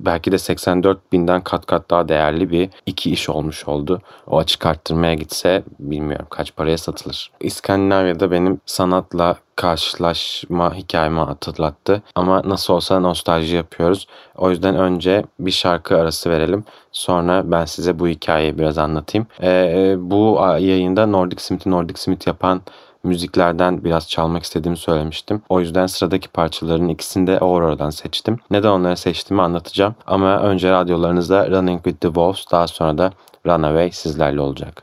belki 0.04 0.32
de 0.32 0.38
84 0.38 1.12
binden 1.12 1.40
kat 1.40 1.66
kat 1.66 1.90
daha 1.90 2.08
değerli 2.08 2.50
bir 2.50 2.68
iki 2.86 3.10
iş 3.10 3.28
olmuş 3.28 3.68
oldu. 3.68 4.00
O 4.26 4.38
açık 4.38 4.66
arttırmaya 4.66 5.14
gitse 5.14 5.62
bilmiyorum 5.78 6.26
kaç 6.30 6.56
paraya 6.56 6.78
satılır. 6.78 7.30
İskandinavya'da 7.40 8.30
benim 8.30 8.60
sanatla 8.66 9.36
karşılaşma 9.56 10.74
hikayemi 10.74 11.20
hatırlattı. 11.20 12.02
Ama 12.14 12.42
nasıl 12.44 12.74
olsa 12.74 13.00
nostalji 13.00 13.56
yapıyoruz. 13.56 14.06
O 14.36 14.50
yüzden 14.50 14.76
önce 14.76 15.24
bir 15.40 15.50
şarkı 15.50 15.96
arası 15.96 16.30
verelim. 16.30 16.64
Sonra 16.92 17.42
ben 17.50 17.64
size 17.64 17.98
bu 17.98 18.08
hikayeyi 18.08 18.58
biraz 18.58 18.78
anlatayım. 18.78 19.26
Ee, 19.42 19.94
bu 19.98 20.40
yayında 20.58 21.06
Nordic 21.06 21.42
Smith'i 21.42 21.70
Nordic 21.70 22.00
Smith 22.00 22.26
yapan 22.26 22.62
müziklerden 23.04 23.84
biraz 23.84 24.08
çalmak 24.08 24.42
istediğimi 24.42 24.76
söylemiştim. 24.76 25.42
O 25.48 25.60
yüzden 25.60 25.86
sıradaki 25.86 26.28
parçaların 26.28 26.88
ikisini 26.88 27.26
de 27.26 27.38
Aurora'dan 27.38 27.90
seçtim. 27.90 28.38
Neden 28.50 28.68
onları 28.68 28.96
seçtiğimi 28.96 29.42
anlatacağım. 29.42 29.94
Ama 30.06 30.38
önce 30.38 30.72
radyolarınızda 30.72 31.50
Running 31.50 31.84
with 31.84 32.00
the 32.00 32.08
Wolves 32.08 32.44
daha 32.52 32.66
sonra 32.66 32.98
da 32.98 33.12
Runaway 33.46 33.90
sizlerle 33.92 34.40
olacak. 34.40 34.82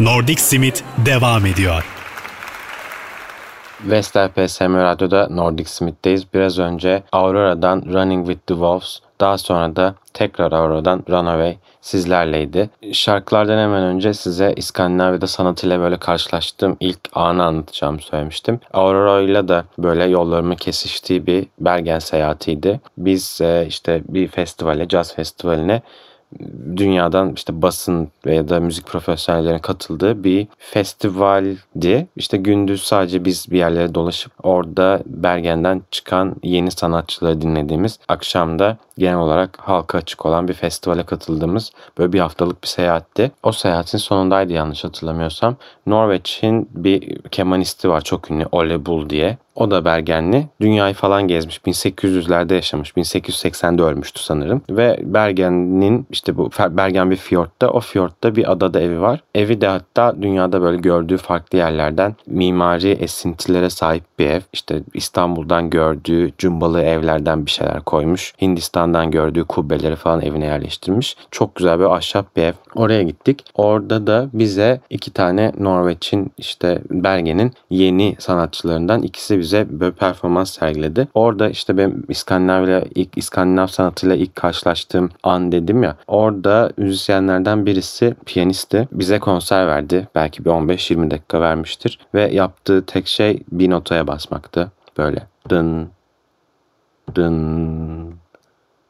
Nordic 0.00 0.42
Smith 0.42 0.82
devam 1.06 1.46
ediyor. 1.46 1.99
Vestel 3.84 4.28
PSM 4.28 4.74
Radyo'da 4.74 5.28
Nordic 5.30 5.68
Smith'teyiz. 5.70 6.34
Biraz 6.34 6.58
önce 6.58 7.02
Aurora'dan 7.12 7.82
Running 7.92 8.26
with 8.26 8.46
the 8.46 8.54
Wolves, 8.54 9.00
daha 9.20 9.38
sonra 9.38 9.76
da 9.76 9.94
tekrar 10.14 10.52
Aurora'dan 10.52 11.04
Runaway 11.10 11.56
sizlerleydi. 11.80 12.70
Şarkılardan 12.92 13.58
hemen 13.58 13.82
önce 13.82 14.14
size 14.14 14.52
İskandinavya'da 14.56 15.26
sanat 15.26 15.64
ile 15.64 15.80
böyle 15.80 15.96
karşılaştığım 15.96 16.76
ilk 16.80 17.00
anı 17.12 17.44
anlatacağımı 17.44 18.00
söylemiştim. 18.00 18.60
Aurora 18.72 19.20
ile 19.20 19.48
de 19.48 19.62
böyle 19.78 20.04
yollarımın 20.04 20.54
kesiştiği 20.54 21.26
bir 21.26 21.46
Bergen 21.60 21.98
seyahatiydi. 21.98 22.80
Biz 22.98 23.40
e, 23.40 23.64
işte 23.68 24.02
bir 24.08 24.28
festivale, 24.28 24.88
caz 24.88 25.14
festivaline 25.14 25.82
dünyadan 26.76 27.32
işte 27.34 27.62
basın 27.62 28.08
veya 28.26 28.48
da 28.48 28.60
müzik 28.60 28.86
profesyonellerinin 28.86 29.58
katıldığı 29.58 30.24
bir 30.24 30.46
festivaldi. 30.58 32.06
İşte 32.16 32.36
gündüz 32.36 32.82
sadece 32.82 33.24
biz 33.24 33.50
bir 33.50 33.58
yerlere 33.58 33.94
dolaşıp 33.94 34.32
orada 34.42 35.02
Bergen'den 35.06 35.82
çıkan 35.90 36.36
yeni 36.42 36.70
sanatçıları 36.70 37.40
dinlediğimiz, 37.40 37.98
akşamda 38.08 38.76
genel 38.98 39.18
olarak 39.18 39.58
halka 39.60 39.98
açık 39.98 40.26
olan 40.26 40.48
bir 40.48 40.54
festivale 40.54 41.02
katıldığımız 41.02 41.72
böyle 41.98 42.12
bir 42.12 42.20
haftalık 42.20 42.62
bir 42.62 42.68
seyahatti. 42.68 43.30
O 43.42 43.52
seyahatin 43.52 43.98
sonundaydı 43.98 44.52
yanlış 44.52 44.84
hatırlamıyorsam. 44.84 45.56
Norveç'in 45.86 46.68
bir 46.74 47.18
kemanisti 47.22 47.88
var 47.88 48.00
çok 48.00 48.30
ünlü 48.30 48.46
Ole 48.52 48.86
Bull 48.86 49.10
diye. 49.10 49.38
O 49.54 49.70
da 49.70 49.84
Bergenli. 49.84 50.46
Dünyayı 50.60 50.94
falan 50.94 51.28
gezmiş. 51.28 51.56
1800'lerde 51.58 52.54
yaşamış. 52.54 52.90
1880'de 52.90 53.82
ölmüştü 53.82 54.22
sanırım. 54.22 54.62
Ve 54.70 55.00
Bergen'in 55.02 56.06
işte 56.10 56.36
bu 56.36 56.50
Bergen 56.70 57.10
bir 57.10 57.16
fiyortta. 57.16 57.70
O 57.70 57.80
fiyortta 57.80 58.36
bir 58.36 58.52
adada 58.52 58.80
evi 58.80 59.00
var. 59.00 59.22
Evi 59.34 59.60
de 59.60 59.66
hatta 59.66 60.22
dünyada 60.22 60.62
böyle 60.62 60.76
gördüğü 60.76 61.16
farklı 61.16 61.58
yerlerden 61.58 62.16
mimari 62.26 62.90
esintilere 62.90 63.70
sahip 63.70 64.04
bir 64.18 64.26
ev. 64.26 64.40
İşte 64.52 64.82
İstanbul'dan 64.94 65.70
gördüğü 65.70 66.32
cumbalı 66.38 66.82
evlerden 66.82 67.46
bir 67.46 67.50
şeyler 67.50 67.80
koymuş. 67.80 68.34
Hindistan'dan 68.42 69.10
gördüğü 69.10 69.44
kubbeleri 69.44 69.96
falan 69.96 70.20
evine 70.20 70.44
yerleştirmiş. 70.44 71.16
Çok 71.30 71.54
güzel 71.54 71.78
bir 71.78 71.84
ahşap 71.84 72.36
bir 72.36 72.42
ev. 72.42 72.52
Oraya 72.74 73.02
gittik. 73.02 73.44
Orada 73.54 74.06
da 74.06 74.28
bize 74.32 74.80
iki 74.90 75.10
tane 75.10 75.52
Norveç'in 75.58 76.32
işte 76.38 76.82
Bergen'in 76.90 77.52
yeni 77.70 78.16
sanatçılarından 78.18 79.02
ikisi 79.02 79.39
bize 79.40 79.66
böyle 79.70 79.92
performans 79.92 80.50
sergiledi. 80.50 81.08
Orada 81.14 81.48
işte 81.48 81.76
ben 81.76 82.02
İskandinavya 82.08 82.84
ilk 82.94 83.18
İskandinav 83.18 83.66
sanatıyla 83.66 84.16
ilk 84.16 84.36
karşılaştığım 84.36 85.10
an 85.22 85.52
dedim 85.52 85.82
ya. 85.82 85.96
Orada 86.06 86.70
müzisyenlerden 86.76 87.66
birisi 87.66 88.14
piyanisti. 88.26 88.88
Bize 88.92 89.18
konser 89.18 89.66
verdi. 89.66 90.08
Belki 90.14 90.44
bir 90.44 90.50
15-20 90.50 91.10
dakika 91.10 91.40
vermiştir. 91.40 91.98
Ve 92.14 92.22
yaptığı 92.34 92.86
tek 92.86 93.06
şey 93.06 93.42
bir 93.52 93.70
notaya 93.70 94.06
basmaktı. 94.06 94.72
Böyle 94.98 95.26
dın 95.50 95.88
dın 97.14 98.14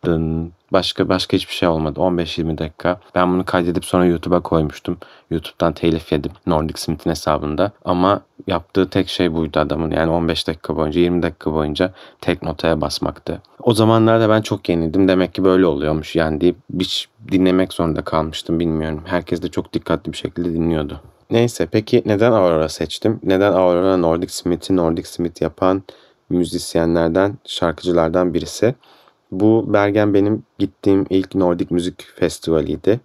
dın 0.04 0.52
Başka 0.73 1.09
başka 1.09 1.37
hiçbir 1.37 1.55
şey 1.55 1.69
olmadı. 1.69 2.00
15-20 2.00 2.59
dakika. 2.59 3.00
Ben 3.15 3.33
bunu 3.33 3.45
kaydedip 3.45 3.85
sonra 3.85 4.05
YouTube'a 4.05 4.41
koymuştum. 4.41 4.99
YouTube'dan 5.31 5.73
telif 5.73 6.12
yedim. 6.12 6.33
Nordic 6.47 6.81
Smith'in 6.81 7.11
hesabında. 7.11 7.73
Ama 7.85 8.21
yaptığı 8.47 8.89
tek 8.91 9.09
şey 9.09 9.35
buydu 9.35 9.59
adamın. 9.59 9.91
Yani 9.91 10.11
15 10.11 10.49
dakika 10.49 10.77
boyunca 10.77 11.00
20 11.00 11.23
dakika 11.23 11.53
boyunca 11.53 11.93
tek 12.21 12.43
notaya 12.43 12.81
basmaktı. 12.81 13.43
O 13.62 13.75
zamanlarda 13.75 14.29
ben 14.29 14.41
çok 14.43 14.69
yeniydim. 14.69 15.09
Demek 15.09 15.35
ki 15.35 15.45
böyle 15.45 15.67
oluyormuş. 15.67 16.17
Yani 16.17 16.41
deyip 16.41 16.57
hiç 16.81 17.09
dinlemek 17.33 17.73
zorunda 17.73 18.03
kalmıştım 18.03 18.61
bilmiyorum. 18.61 19.03
Herkes 19.07 19.43
de 19.43 19.49
çok 19.49 19.73
dikkatli 19.73 20.12
bir 20.12 20.17
şekilde 20.17 20.53
dinliyordu. 20.53 21.00
Neyse 21.31 21.69
peki 21.73 22.03
neden 22.07 22.33
Aurora 22.33 22.69
seçtim? 22.69 23.21
Neden 23.23 23.53
Aurora 23.53 23.97
Nordic 23.97 24.33
Smith'i 24.33 24.77
Nordic 24.77 25.09
Smith 25.09 25.43
yapan 25.43 25.83
müzisyenlerden, 26.31 27.39
şarkıcılardan 27.45 28.35
birisi? 28.35 28.75
Bu 29.30 29.64
Bergen 29.68 30.14
benim 30.14 30.42
gittiğim 30.58 31.06
ilk 31.10 31.34
Nordik 31.34 31.70
Müzik 31.70 32.02
Festivali'ydi. 32.16 33.00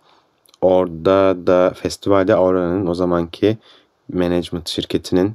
Orada 0.62 1.48
da 1.48 1.74
festivalde 1.75 2.36
Aura'nın 2.36 2.88
o 2.88 2.94
zamanki 2.94 3.58
management 4.13 4.70
şirketinin 4.70 5.34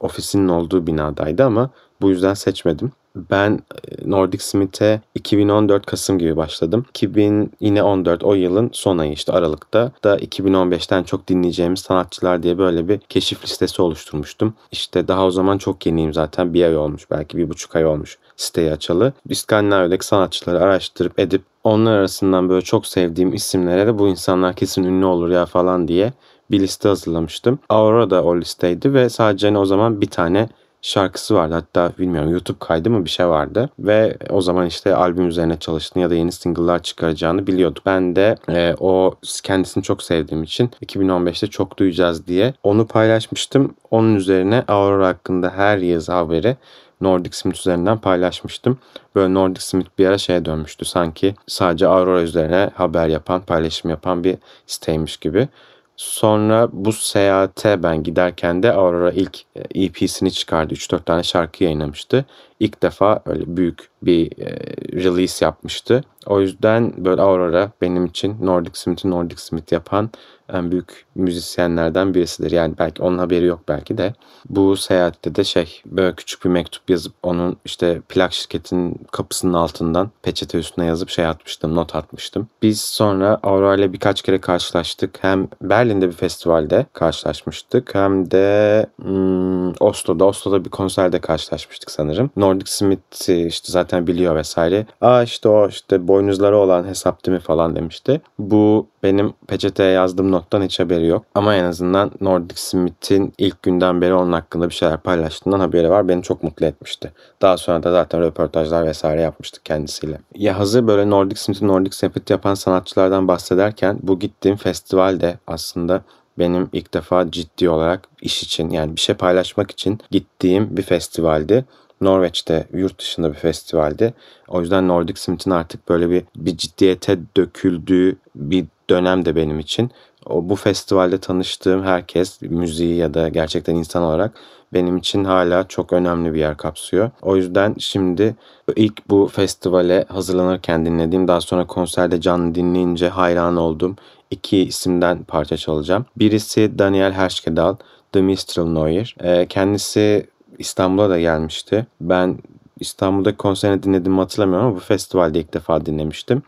ofisinin 0.00 0.48
olduğu 0.48 0.86
binadaydı 0.86 1.44
ama 1.44 1.70
bu 2.00 2.10
yüzden 2.10 2.34
seçmedim. 2.34 2.92
Ben 3.16 3.52
e, 3.52 4.10
Nordic 4.10 4.44
Smith'e 4.44 5.00
2014 5.14 5.86
Kasım 5.86 6.18
gibi 6.18 6.36
başladım. 6.36 6.84
2000 6.90 7.52
yine 7.60 7.82
14 7.82 8.24
o 8.24 8.34
yılın 8.34 8.70
son 8.72 8.98
ayı 8.98 9.12
işte 9.12 9.32
Aralık'ta 9.32 9.92
da 10.04 10.18
2015'ten 10.18 11.02
çok 11.02 11.28
dinleyeceğimiz 11.28 11.80
sanatçılar 11.80 12.42
diye 12.42 12.58
böyle 12.58 12.88
bir 12.88 12.98
keşif 12.98 13.44
listesi 13.44 13.82
oluşturmuştum. 13.82 14.54
İşte 14.72 15.08
daha 15.08 15.26
o 15.26 15.30
zaman 15.30 15.58
çok 15.58 15.86
yeniyim 15.86 16.14
zaten. 16.14 16.54
Bir 16.54 16.64
ay 16.64 16.76
olmuş 16.76 17.10
belki 17.10 17.38
bir 17.38 17.48
buçuk 17.48 17.76
ay 17.76 17.86
olmuş 17.86 18.18
siteyi 18.36 18.72
açalı. 18.72 19.12
İskandinavya'daki 19.28 20.06
sanatçıları 20.06 20.60
araştırıp 20.60 21.18
edip 21.18 21.42
onlar 21.64 21.92
arasından 21.92 22.48
böyle 22.48 22.62
çok 22.62 22.86
sevdiğim 22.86 23.34
isimlere 23.34 23.86
de 23.86 23.98
bu 23.98 24.08
insanlar 24.08 24.54
kesin 24.54 24.84
ünlü 24.84 25.04
olur 25.04 25.28
ya 25.30 25.46
falan 25.46 25.88
diye 25.88 26.12
bir 26.50 26.60
liste 26.60 26.88
hazırlamıştım. 26.88 27.58
Aurora 27.68 28.10
da 28.10 28.24
o 28.24 28.36
listeydi 28.36 28.94
ve 28.94 29.08
sadece 29.08 29.46
hani 29.46 29.58
o 29.58 29.64
zaman 29.64 30.00
bir 30.00 30.10
tane 30.10 30.48
şarkısı 30.84 31.34
vardı. 31.34 31.54
Hatta 31.54 31.92
bilmiyorum 31.98 32.30
YouTube 32.30 32.58
kaydı 32.60 32.90
mı 32.90 33.04
bir 33.04 33.10
şey 33.10 33.28
vardı. 33.28 33.70
Ve 33.78 34.16
o 34.30 34.40
zaman 34.40 34.66
işte 34.66 34.94
albüm 34.94 35.28
üzerine 35.28 35.58
çalıştığını 35.58 36.02
ya 36.02 36.10
da 36.10 36.14
yeni 36.14 36.32
single'lar 36.32 36.82
çıkaracağını 36.82 37.46
biliyorduk. 37.46 37.86
Ben 37.86 38.16
de 38.16 38.36
e, 38.48 38.74
o 38.80 39.14
kendisini 39.42 39.82
çok 39.82 40.02
sevdiğim 40.02 40.42
için 40.42 40.70
2015'te 40.86 41.46
çok 41.46 41.78
duyacağız 41.78 42.26
diye 42.26 42.54
onu 42.62 42.86
paylaşmıştım. 42.86 43.74
Onun 43.90 44.14
üzerine 44.14 44.64
Aurora 44.68 45.08
hakkında 45.08 45.50
her 45.50 45.78
yazı 45.78 46.12
haberi 46.12 46.56
Nordic 47.00 47.36
Smith 47.36 47.58
üzerinden 47.58 47.98
paylaşmıştım. 47.98 48.78
Böyle 49.14 49.34
Nordic 49.34 49.60
Smith 49.60 49.88
bir 49.98 50.06
ara 50.06 50.18
şeye 50.18 50.44
dönmüştü 50.44 50.84
sanki 50.84 51.34
sadece 51.46 51.88
Aurora 51.88 52.22
üzerine 52.22 52.70
haber 52.74 53.08
yapan, 53.08 53.40
paylaşım 53.40 53.90
yapan 53.90 54.24
bir 54.24 54.36
siteymiş 54.66 55.16
gibi. 55.16 55.48
Sonra 55.96 56.68
bu 56.72 56.92
seyahate 56.92 57.82
ben 57.82 58.02
giderken 58.02 58.62
de 58.62 58.72
Aurora 58.72 59.10
ilk 59.10 59.38
EP'sini 59.74 60.32
çıkardı. 60.32 60.74
3-4 60.74 61.04
tane 61.04 61.22
şarkı 61.22 61.64
yayınlamıştı. 61.64 62.24
İlk 62.64 62.82
defa 62.82 63.22
öyle 63.26 63.56
büyük 63.56 63.88
bir 64.02 64.38
e, 64.38 64.56
release 65.04 65.44
yapmıştı. 65.44 66.04
O 66.26 66.40
yüzden 66.40 66.92
böyle 67.04 67.22
Aurora 67.22 67.72
benim 67.80 68.06
için 68.06 68.36
Nordic 68.40 68.78
Smith'i 68.78 69.10
Nordic 69.10 69.40
Smith 69.40 69.72
yapan 69.72 70.10
en 70.52 70.70
büyük 70.70 71.06
müzisyenlerden 71.14 72.14
birisidir. 72.14 72.50
Yani 72.50 72.74
belki 72.78 73.02
onun 73.02 73.18
haberi 73.18 73.44
yok 73.44 73.60
belki 73.68 73.98
de. 73.98 74.14
Bu 74.48 74.76
seyahatte 74.76 75.34
de 75.34 75.44
şey 75.44 75.82
böyle 75.86 76.14
küçük 76.14 76.44
bir 76.44 76.50
mektup 76.50 76.90
yazıp 76.90 77.12
onun 77.22 77.56
işte 77.64 78.00
plak 78.08 78.32
şirketinin 78.32 79.00
kapısının 79.12 79.52
altından 79.52 80.10
peçete 80.22 80.58
üstüne 80.58 80.86
yazıp 80.86 81.08
şey 81.08 81.26
atmıştım, 81.26 81.74
not 81.74 81.94
atmıştım. 81.94 82.48
Biz 82.62 82.80
sonra 82.80 83.40
Aurora 83.42 83.74
ile 83.74 83.92
birkaç 83.92 84.22
kere 84.22 84.40
karşılaştık. 84.40 85.18
Hem 85.22 85.48
Berlin'de 85.62 86.08
bir 86.08 86.14
festivalde 86.14 86.86
karşılaşmıştık 86.92 87.94
hem 87.94 88.30
de 88.30 88.86
hmm, 89.02 89.72
Oslo'da, 89.80 90.24
Oslo'da 90.24 90.64
bir 90.64 90.70
konserde 90.70 91.20
karşılaşmıştık 91.20 91.90
sanırım. 91.90 92.30
Nordic 92.36 92.53
Smith 92.66 93.28
işte 93.28 93.72
zaten 93.72 94.06
biliyor 94.06 94.36
vesaire. 94.36 94.86
Aa 95.00 95.22
işte 95.22 95.48
o 95.48 95.68
işte 95.68 96.08
boynuzları 96.08 96.56
olan 96.58 96.84
hesap 96.84 97.26
değil 97.26 97.36
mi 97.36 97.42
falan 97.42 97.76
demişti. 97.76 98.20
Bu 98.38 98.86
benim 99.02 99.32
peçeteye 99.46 99.90
yazdığım 99.90 100.32
nottan 100.32 100.62
hiç 100.62 100.80
haberi 100.80 101.06
yok. 101.06 101.24
Ama 101.34 101.54
en 101.54 101.64
azından 101.64 102.10
Nordic 102.20 102.60
Smith'in 102.60 103.32
ilk 103.38 103.62
günden 103.62 104.00
beri 104.00 104.14
onun 104.14 104.32
hakkında 104.32 104.68
bir 104.68 104.74
şeyler 104.74 104.96
paylaştığından 104.96 105.60
haberi 105.60 105.90
var. 105.90 106.08
Beni 106.08 106.22
çok 106.22 106.42
mutlu 106.42 106.66
etmişti. 106.66 107.12
Daha 107.42 107.56
sonra 107.56 107.82
da 107.82 107.92
zaten 107.92 108.20
röportajlar 108.20 108.86
vesaire 108.86 109.20
yapmıştık 109.20 109.64
kendisiyle. 109.64 110.18
Ya 110.34 110.58
hazır 110.58 110.86
böyle 110.86 111.10
Nordic 111.10 111.40
Smith'i 111.40 111.68
Nordic 111.68 111.96
Smith 111.96 112.30
yapan 112.30 112.54
sanatçılardan 112.54 113.28
bahsederken 113.28 113.98
bu 114.02 114.18
gittiğim 114.18 114.56
festivalde 114.56 115.38
aslında 115.46 116.02
benim 116.38 116.68
ilk 116.72 116.94
defa 116.94 117.30
ciddi 117.30 117.68
olarak 117.68 118.08
iş 118.22 118.42
için 118.42 118.70
yani 118.70 118.96
bir 118.96 119.00
şey 119.00 119.14
paylaşmak 119.14 119.70
için 119.70 120.00
gittiğim 120.10 120.76
bir 120.76 120.82
festivaldi. 120.82 121.64
Norveç'te 122.00 122.66
yurt 122.72 122.98
dışında 122.98 123.28
bir 123.28 123.38
festivaldi. 123.38 124.14
O 124.48 124.60
yüzden 124.60 124.88
Nordic 124.88 125.20
Smith'in 125.20 125.50
artık 125.50 125.88
böyle 125.88 126.10
bir, 126.10 126.24
bir 126.36 126.56
ciddiyete 126.56 127.18
döküldüğü 127.36 128.16
bir 128.34 128.64
dönem 128.90 129.24
de 129.24 129.36
benim 129.36 129.58
için. 129.58 129.90
O, 130.26 130.48
bu 130.48 130.56
festivalde 130.56 131.18
tanıştığım 131.18 131.82
herkes 131.84 132.42
müziği 132.42 132.96
ya 132.96 133.14
da 133.14 133.28
gerçekten 133.28 133.74
insan 133.74 134.02
olarak 134.02 134.32
benim 134.72 134.96
için 134.96 135.24
hala 135.24 135.68
çok 135.68 135.92
önemli 135.92 136.34
bir 136.34 136.38
yer 136.38 136.56
kapsıyor. 136.56 137.10
O 137.22 137.36
yüzden 137.36 137.74
şimdi 137.78 138.36
ilk 138.76 139.10
bu 139.10 139.28
festivale 139.32 140.04
hazırlanırken 140.08 140.86
dinlediğim 140.86 141.28
daha 141.28 141.40
sonra 141.40 141.66
konserde 141.66 142.20
canlı 142.20 142.54
dinleyince 142.54 143.08
hayran 143.08 143.56
oldum. 143.56 143.96
iki 144.30 144.58
isimden 144.58 145.24
parça 145.24 145.56
çalacağım. 145.56 146.06
Birisi 146.16 146.78
Daniel 146.78 147.12
Hershkedal, 147.12 147.76
The 148.12 148.20
Mistral 148.20 148.66
Noir. 148.66 149.16
Ee, 149.20 149.46
kendisi 149.48 150.26
İstanbul'a 150.58 151.10
da 151.10 151.20
gelmişti. 151.20 151.86
Ben 152.00 152.38
İstanbul'da 152.80 153.36
konserini 153.36 153.82
dinlediğimi 153.82 154.20
hatırlamıyorum 154.20 154.66
ama 154.66 154.76
bu 154.76 154.80
festivalde 154.80 155.40
ilk 155.40 155.54
defa 155.54 155.86
dinlemiştim. 155.86 156.42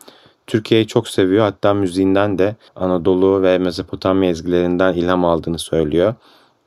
Türkiye'yi 0.47 0.87
çok 0.87 1.07
seviyor. 1.07 1.43
Hatta 1.43 1.73
müziğinden 1.73 2.37
de 2.37 2.55
Anadolu 2.75 3.41
ve 3.41 3.57
Mezopotamya 3.57 4.29
ezgilerinden 4.29 4.93
ilham 4.93 5.25
aldığını 5.25 5.59
söylüyor. 5.59 6.15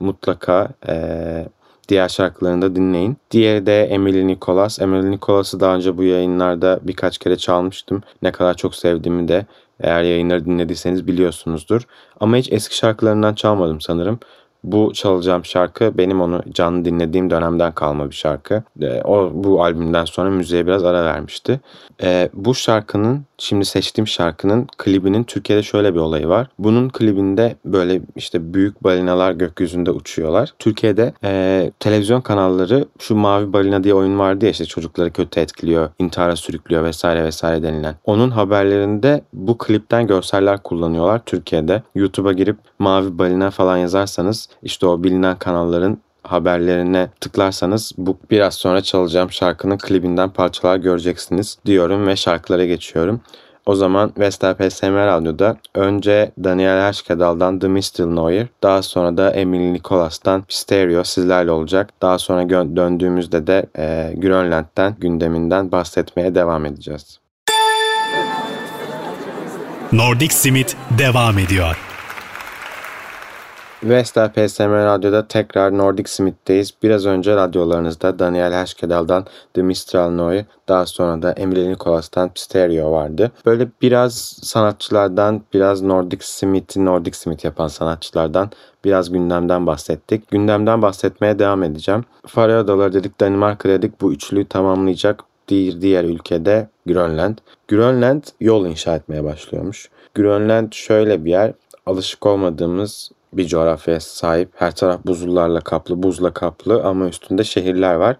Mutlaka 0.00 0.68
ee, 0.88 1.48
diğer 1.88 2.08
şarkılarını 2.08 2.62
da 2.62 2.76
dinleyin. 2.76 3.16
Diğeri 3.30 3.66
de 3.66 3.84
Emily 3.84 4.26
Nicholas. 4.26 4.80
Emily 4.80 5.10
Nicholas'ı 5.10 5.60
daha 5.60 5.76
önce 5.76 5.98
bu 5.98 6.02
yayınlarda 6.02 6.80
birkaç 6.82 7.18
kere 7.18 7.36
çalmıştım. 7.36 8.02
Ne 8.22 8.32
kadar 8.32 8.54
çok 8.54 8.74
sevdiğimi 8.74 9.28
de 9.28 9.46
eğer 9.80 10.02
yayınları 10.02 10.44
dinlediyseniz 10.44 11.06
biliyorsunuzdur. 11.06 11.82
Ama 12.20 12.36
hiç 12.36 12.52
eski 12.52 12.76
şarkılarından 12.76 13.34
çalmadım 13.34 13.80
sanırım. 13.80 14.18
Bu 14.64 14.92
çalacağım 14.92 15.44
şarkı 15.44 15.98
benim 15.98 16.20
onu 16.20 16.42
canlı 16.52 16.84
dinlediğim 16.84 17.30
dönemden 17.30 17.72
kalma 17.72 18.10
bir 18.10 18.14
şarkı. 18.14 18.62
E, 18.82 19.02
o 19.02 19.30
bu 19.34 19.64
albümden 19.64 20.04
sonra 20.04 20.30
müziğe 20.30 20.66
biraz 20.66 20.84
ara 20.84 21.04
vermişti. 21.04 21.60
E, 22.02 22.30
bu 22.34 22.54
şarkının 22.54 23.24
şimdi 23.40 23.64
seçtiğim 23.64 24.06
şarkının 24.06 24.68
klibinin 24.78 25.24
Türkiye'de 25.24 25.62
şöyle 25.62 25.94
bir 25.94 26.00
olayı 26.00 26.28
var. 26.28 26.48
Bunun 26.58 26.88
klibinde 26.88 27.56
böyle 27.64 28.02
işte 28.16 28.54
büyük 28.54 28.84
balinalar 28.84 29.32
gökyüzünde 29.32 29.90
uçuyorlar. 29.90 30.54
Türkiye'de 30.58 31.12
e, 31.24 31.72
televizyon 31.80 32.20
kanalları 32.20 32.84
şu 32.98 33.14
Mavi 33.14 33.52
Balina 33.52 33.84
diye 33.84 33.94
oyun 33.94 34.18
vardı 34.18 34.44
ya 34.44 34.50
işte 34.50 34.64
çocukları 34.64 35.10
kötü 35.10 35.40
etkiliyor, 35.40 35.90
intihara 35.98 36.36
sürüklüyor 36.36 36.84
vesaire 36.84 37.24
vesaire 37.24 37.62
denilen. 37.62 37.94
Onun 38.04 38.30
haberlerinde 38.30 39.24
bu 39.32 39.58
klipten 39.58 40.06
görseller 40.06 40.62
kullanıyorlar 40.62 41.24
Türkiye'de. 41.26 41.82
YouTube'a 41.94 42.32
girip 42.32 42.56
Mavi 42.78 43.18
Balina 43.18 43.50
falan 43.50 43.76
yazarsanız 43.76 44.48
işte 44.62 44.86
o 44.86 45.04
bilinen 45.04 45.38
kanalların 45.38 45.98
haberlerine 46.22 47.08
tıklarsanız 47.20 47.92
bu 47.98 48.18
biraz 48.30 48.54
sonra 48.54 48.82
çalacağım 48.82 49.32
şarkının 49.32 49.78
klibinden 49.78 50.30
parçalar 50.30 50.76
göreceksiniz 50.76 51.58
diyorum 51.66 52.06
ve 52.06 52.16
şarkılara 52.16 52.64
geçiyorum. 52.64 53.20
O 53.66 53.74
zaman 53.74 54.12
Vestel 54.18 54.54
PSM 54.54 54.94
Radyo'da 54.94 55.56
önce 55.74 56.32
Daniel 56.44 56.80
Hershkedal'dan 56.80 57.58
The 57.58 57.68
Mistil 57.68 58.06
Noir, 58.06 58.46
daha 58.62 58.82
sonra 58.82 59.16
da 59.16 59.30
Emily 59.30 59.72
Nicholas'tan 59.72 60.44
Stereo 60.48 61.04
sizlerle 61.04 61.50
olacak. 61.50 61.90
Daha 62.02 62.18
sonra 62.18 62.48
döndüğümüzde 62.76 63.46
de 63.46 63.66
e, 63.78 64.14
Grönland'den 64.16 64.96
gündeminden 65.00 65.72
bahsetmeye 65.72 66.34
devam 66.34 66.66
edeceğiz. 66.66 67.20
Nordic 69.92 70.34
Simit 70.34 70.76
devam 70.98 71.38
ediyor. 71.38 71.89
Vestel 73.82 74.32
PSM 74.32 74.70
Radyo'da 74.70 75.28
tekrar 75.28 75.78
Nordic 75.78 76.10
Smith'teyiz. 76.10 76.74
Biraz 76.82 77.06
önce 77.06 77.36
radyolarınızda 77.36 78.18
Daniel 78.18 78.52
Hershkedal'dan 78.52 79.26
The 79.54 79.62
Mistral 79.62 80.10
Noy, 80.10 80.44
daha 80.68 80.86
sonra 80.86 81.22
da 81.22 81.32
Emily 81.32 81.70
Nicholas'tan 81.70 82.30
Stereo 82.34 82.92
vardı. 82.92 83.32
Böyle 83.46 83.68
biraz 83.82 84.14
sanatçılardan, 84.42 85.42
biraz 85.54 85.82
Nordic 85.82 86.26
Smith'i 86.26 86.84
Nordic 86.84 87.16
Smith 87.16 87.44
yapan 87.44 87.68
sanatçılardan 87.68 88.50
biraz 88.84 89.10
gündemden 89.10 89.66
bahsettik. 89.66 90.30
Gündemden 90.30 90.82
bahsetmeye 90.82 91.38
devam 91.38 91.62
edeceğim. 91.62 92.04
Faroe 92.26 92.56
Adaları 92.56 92.92
dedik, 92.92 93.20
Danimarka 93.20 93.68
dedik. 93.68 94.00
Bu 94.00 94.12
üçlüyü 94.12 94.48
tamamlayacak 94.48 95.24
bir 95.50 95.80
diğer 95.80 96.04
ülkede 96.04 96.68
Grönland. 96.86 97.38
Grönland 97.68 98.22
yol 98.40 98.66
inşa 98.66 98.96
etmeye 98.96 99.24
başlıyormuş. 99.24 99.90
Grönland 100.14 100.72
şöyle 100.72 101.24
bir 101.24 101.30
yer, 101.30 101.52
alışık 101.86 102.26
olmadığımız 102.26 103.10
bir 103.32 103.46
coğrafyaya 103.46 104.00
sahip. 104.00 104.48
Her 104.54 104.74
taraf 104.74 105.00
buzullarla 105.06 105.60
kaplı, 105.60 106.02
buzla 106.02 106.32
kaplı 106.32 106.82
ama 106.84 107.08
üstünde 107.08 107.44
şehirler 107.44 107.94
var. 107.94 108.16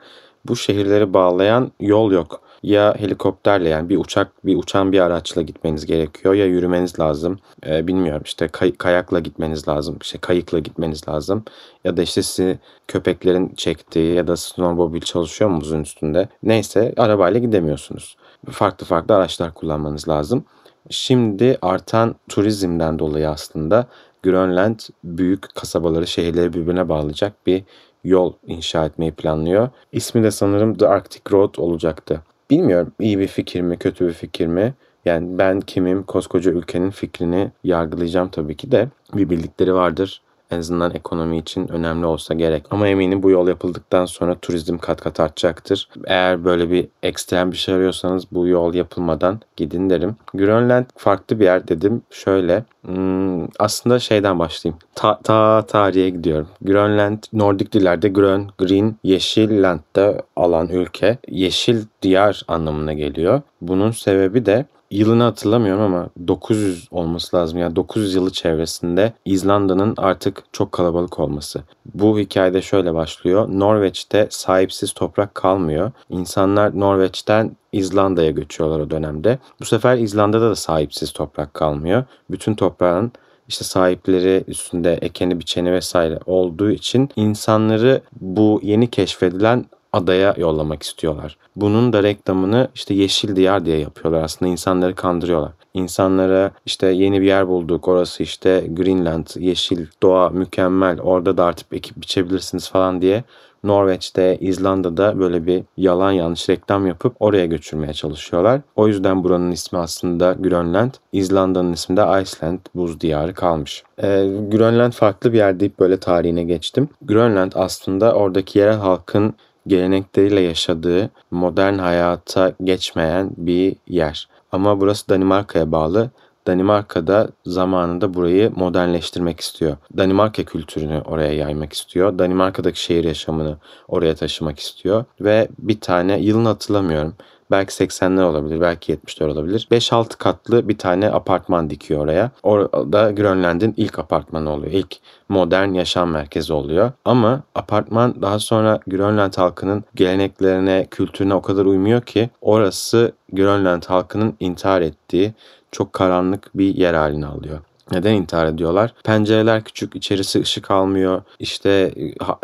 Bu 0.47 0.57
şehirleri 0.57 1.15
bağlayan 1.15 1.73
yol 1.81 2.13
yok. 2.13 2.41
Ya 2.63 2.95
helikopterle 2.99 3.69
yani 3.69 3.89
bir 3.89 3.99
uçak, 3.99 4.47
bir 4.47 4.57
uçan 4.57 4.93
bir 4.93 5.01
araçla 5.01 5.43
gitmeniz 5.43 5.87
gerekiyor 5.87 6.35
ya 6.35 6.47
yürümeniz 6.47 7.01
lazım. 7.01 7.39
Ee, 7.67 7.87
bilmiyorum 7.87 8.23
işte 8.25 8.49
kay- 8.49 8.77
kayakla 8.77 9.21
gitmeniz 9.21 9.69
lazım, 9.69 9.99
işte 10.03 10.19
kayıkla 10.19 10.59
gitmeniz 10.59 11.09
lazım. 11.09 11.45
Ya 11.85 11.97
da 11.97 12.03
işte 12.03 12.23
sizi 12.23 12.59
köpeklerin 12.89 13.55
çektiği 13.57 14.15
ya 14.15 14.27
da 14.27 14.37
snowmobile 14.37 15.05
çalışıyor 15.05 15.51
mu 15.51 15.61
buzun 15.61 15.81
üstünde. 15.81 16.29
Neyse 16.43 16.95
arabayla 16.97 17.41
gidemiyorsunuz. 17.41 18.17
Farklı 18.51 18.87
farklı 18.87 19.15
araçlar 19.15 19.55
kullanmanız 19.55 20.09
lazım. 20.09 20.45
Şimdi 20.91 21.59
artan 21.63 22.15
turizmden 22.29 22.99
dolayı 22.99 23.31
aslında 23.31 23.87
Grönland 24.23 24.79
büyük 25.05 25.55
kasabaları, 25.55 26.07
şehirleri 26.07 26.53
birbirine 26.53 26.89
bağlayacak 26.89 27.47
bir 27.47 27.63
yol 28.05 28.33
inşa 28.47 28.85
etmeyi 28.85 29.13
planlıyor. 29.13 29.69
İsmi 29.93 30.23
de 30.23 30.31
sanırım 30.31 30.75
The 30.75 30.89
Arctic 30.89 31.23
Road 31.33 31.55
olacaktı. 31.59 32.23
Bilmiyorum 32.51 32.93
iyi 33.01 33.19
bir 33.19 33.27
fikir 33.27 33.61
mi, 33.61 33.77
kötü 33.77 34.09
bir 34.09 34.13
fikir 34.13 34.47
mi? 34.47 34.75
Yani 35.05 35.39
ben 35.39 35.61
kimim, 35.61 36.03
koskoca 36.03 36.53
ülkenin 36.53 36.91
fikrini 36.91 37.51
yargılayacağım 37.65 38.29
tabii 38.29 38.57
ki 38.57 38.73
de. 38.73 38.89
Bir 39.15 39.31
bildikleri 39.31 39.75
vardır 39.75 40.23
en 40.51 40.59
azından 40.59 40.95
ekonomi 40.95 41.39
için 41.39 41.69
önemli 41.69 42.07
olsa 42.07 42.35
gerek. 42.35 42.65
Ama 42.71 42.89
eminim 42.89 43.23
bu 43.23 43.31
yol 43.31 43.49
yapıldıktan 43.49 44.07
sonra 44.07 44.35
turizm 44.35 44.79
kat 44.79 45.01
kat 45.01 45.21
artacaktır. 45.21 45.89
Eğer 46.05 46.45
böyle 46.45 46.71
bir 46.71 46.89
ekstrem 47.03 47.53
bir 47.53 47.57
şey 47.57 47.75
arıyorsanız 47.75 48.25
bu 48.33 48.47
yol 48.47 48.75
yapılmadan 48.75 49.41
gidin 49.57 49.91
derim. 49.91 50.17
Grönland 50.35 50.85
farklı 50.97 51.41
bir 51.41 51.45
yer 51.45 51.69
dedim. 51.69 52.03
Şöyle 52.11 52.65
hmm, 52.85 53.45
aslında 53.59 53.99
şeyden 53.99 54.39
başlayayım. 54.39 54.79
Ta, 54.95 55.19
ta 55.25 55.63
tarihe 55.67 56.11
gidiyorum. 56.11 56.49
Grönland 56.63 57.19
Nordik 57.33 57.73
dillerde 57.73 58.09
grön, 58.09 58.49
green, 58.59 58.97
yeşil 59.05 59.63
land'da 59.63 60.23
alan 60.37 60.69
ülke. 60.69 61.19
Yeşil 61.29 61.85
diyar 62.03 62.43
anlamına 62.49 62.93
geliyor. 62.93 63.43
Bunun 63.61 63.91
sebebi 63.91 64.47
de 64.47 64.67
yılını 64.91 65.23
hatırlamıyorum 65.23 65.83
ama 65.83 66.09
900 66.29 66.89
olması 66.91 67.37
lazım. 67.37 67.59
Yani 67.59 67.77
900 67.77 68.15
yılı 68.15 68.33
çevresinde 68.33 69.13
İzlanda'nın 69.25 69.95
artık 69.97 70.45
çok 70.53 70.73
kalabalık 70.73 71.19
olması. 71.19 71.63
Bu 71.95 72.19
hikayede 72.19 72.63
şöyle 72.63 72.95
başlıyor. 72.95 73.49
Norveç'te 73.51 74.27
sahipsiz 74.31 74.93
toprak 74.93 75.35
kalmıyor. 75.35 75.93
İnsanlar 76.09 76.81
Norveç'ten 76.81 77.57
İzlanda'ya 77.73 78.31
göçüyorlar 78.31 78.81
o 78.81 78.91
dönemde. 78.91 79.39
Bu 79.61 79.65
sefer 79.65 79.99
İzlanda'da 79.99 80.51
da 80.51 80.57
sahipsiz 80.57 81.13
toprak 81.13 81.55
kalmıyor. 81.55 82.05
Bütün 82.31 82.55
toprağın 82.55 83.13
işte 83.49 83.65
sahipleri 83.65 84.45
üstünde 84.47 84.99
ekeni 85.03 85.41
biçeni 85.41 85.73
vesaire 85.73 86.19
olduğu 86.27 86.71
için 86.71 87.09
insanları 87.17 88.01
bu 88.21 88.61
yeni 88.63 88.91
keşfedilen 88.91 89.65
adaya 89.93 90.35
yollamak 90.39 90.83
istiyorlar. 90.83 91.37
Bunun 91.57 91.93
da 91.93 92.03
reklamını 92.03 92.69
işte 92.75 92.95
yeşil 92.95 93.37
diyar 93.37 93.65
diye 93.65 93.79
yapıyorlar. 93.79 94.23
Aslında 94.23 94.51
insanları 94.51 94.95
kandırıyorlar. 94.95 95.53
İnsanlara 95.75 96.51
işte 96.67 96.87
yeni 96.87 97.21
bir 97.21 97.27
yer 97.27 97.49
bulduk. 97.49 97.89
Orası 97.89 98.23
işte 98.23 98.67
Greenland, 98.69 99.27
yeşil, 99.37 99.87
doğa 100.03 100.29
mükemmel. 100.29 101.01
Orada 101.01 101.37
da 101.37 101.45
artık 101.45 101.67
ekip 101.73 101.97
biçebilirsiniz 101.97 102.71
falan 102.71 103.03
diye 103.03 103.25
Norveç'te, 103.65 104.39
İzlanda'da 104.41 105.19
böyle 105.19 105.47
bir 105.47 105.63
yalan 105.77 106.13
yanlış 106.13 106.49
reklam 106.49 106.87
yapıp 106.87 107.17
oraya 107.21 107.47
götürmeye 107.47 107.93
çalışıyorlar. 107.93 108.61
O 108.77 108.89
yüzden 108.89 109.25
buranın 109.25 109.51
ismi 109.51 109.79
aslında 109.79 110.33
Grönland. 110.33 110.91
İzlanda'nın 111.13 111.73
ismi 111.73 111.97
de 111.97 112.01
Iceland, 112.23 112.59
buz 112.75 113.01
diyarı 113.01 113.35
kalmış. 113.35 113.83
Ee, 113.99 114.07
Grönland 114.51 114.93
farklı 114.93 115.33
bir 115.33 115.39
yer 115.39 115.61
deyip 115.61 115.79
böyle 115.79 116.01
tarihine 116.01 116.45
geçtim. 116.45 116.89
Grönland 117.03 117.53
aslında 117.55 118.15
oradaki 118.15 118.59
yerel 118.59 118.77
halkın 118.77 119.35
gelenekleriyle 119.67 120.41
yaşadığı 120.41 121.11
modern 121.31 121.79
hayata 121.79 122.53
geçmeyen 122.65 123.31
bir 123.37 123.77
yer. 123.89 124.29
Ama 124.53 124.81
burası 124.81 125.09
Danimarka'ya 125.09 125.73
bağlı. 125.73 126.11
Danimarka'da 126.47 127.29
zamanında 127.47 128.15
burayı 128.15 128.53
modernleştirmek 128.57 129.41
istiyor. 129.41 129.77
Danimarka 129.97 130.45
kültürünü 130.45 131.01
oraya 131.01 131.33
yaymak 131.33 131.73
istiyor. 131.73 132.19
Danimarka'daki 132.19 132.83
şehir 132.83 133.05
yaşamını 133.05 133.57
oraya 133.89 134.15
taşımak 134.15 134.59
istiyor. 134.59 135.05
Ve 135.21 135.49
bir 135.59 135.81
tane 135.81 136.19
yılını 136.21 136.49
hatırlamıyorum. 136.49 137.15
Belki 137.51 137.85
80'ler 137.85 138.23
olabilir, 138.23 138.61
belki 138.61 138.95
70'ler 138.95 139.27
olabilir. 139.27 139.69
5-6 139.71 140.17
katlı 140.19 140.69
bir 140.69 140.79
tane 140.79 141.11
apartman 141.11 141.71
dikiyor 141.71 142.01
oraya. 142.01 142.31
Orada 142.43 143.11
Grönland'in 143.11 143.75
ilk 143.77 143.99
apartmanı 143.99 144.51
oluyor. 144.51 144.73
İlk 144.73 144.97
modern 145.29 145.73
yaşam 145.75 146.11
merkezi 146.11 146.53
oluyor. 146.53 146.93
Ama 147.05 147.43
apartman 147.55 148.23
daha 148.23 148.39
sonra 148.39 148.81
Grönland 148.87 149.35
halkının 149.37 149.85
geleneklerine, 149.95 150.87
kültürüne 150.91 151.35
o 151.35 151.43
kadar 151.43 151.65
uymuyor 151.65 152.01
ki 152.01 152.31
orası 152.41 153.13
Grönland 153.33 153.83
halkının 153.85 154.37
intihar 154.41 154.81
ettiği 154.81 155.35
çok 155.73 155.93
karanlık 155.93 156.51
bir 156.55 156.75
yer 156.75 156.95
haline 156.95 157.27
alıyor. 157.27 157.59
Neden 157.93 158.15
intihar 158.15 158.47
ediyorlar? 158.47 158.95
Pencereler 159.05 159.65
küçük, 159.65 159.97
içerisi 159.97 160.41
ışık 160.41 160.71
almıyor. 160.71 161.23
İşte 161.39 161.95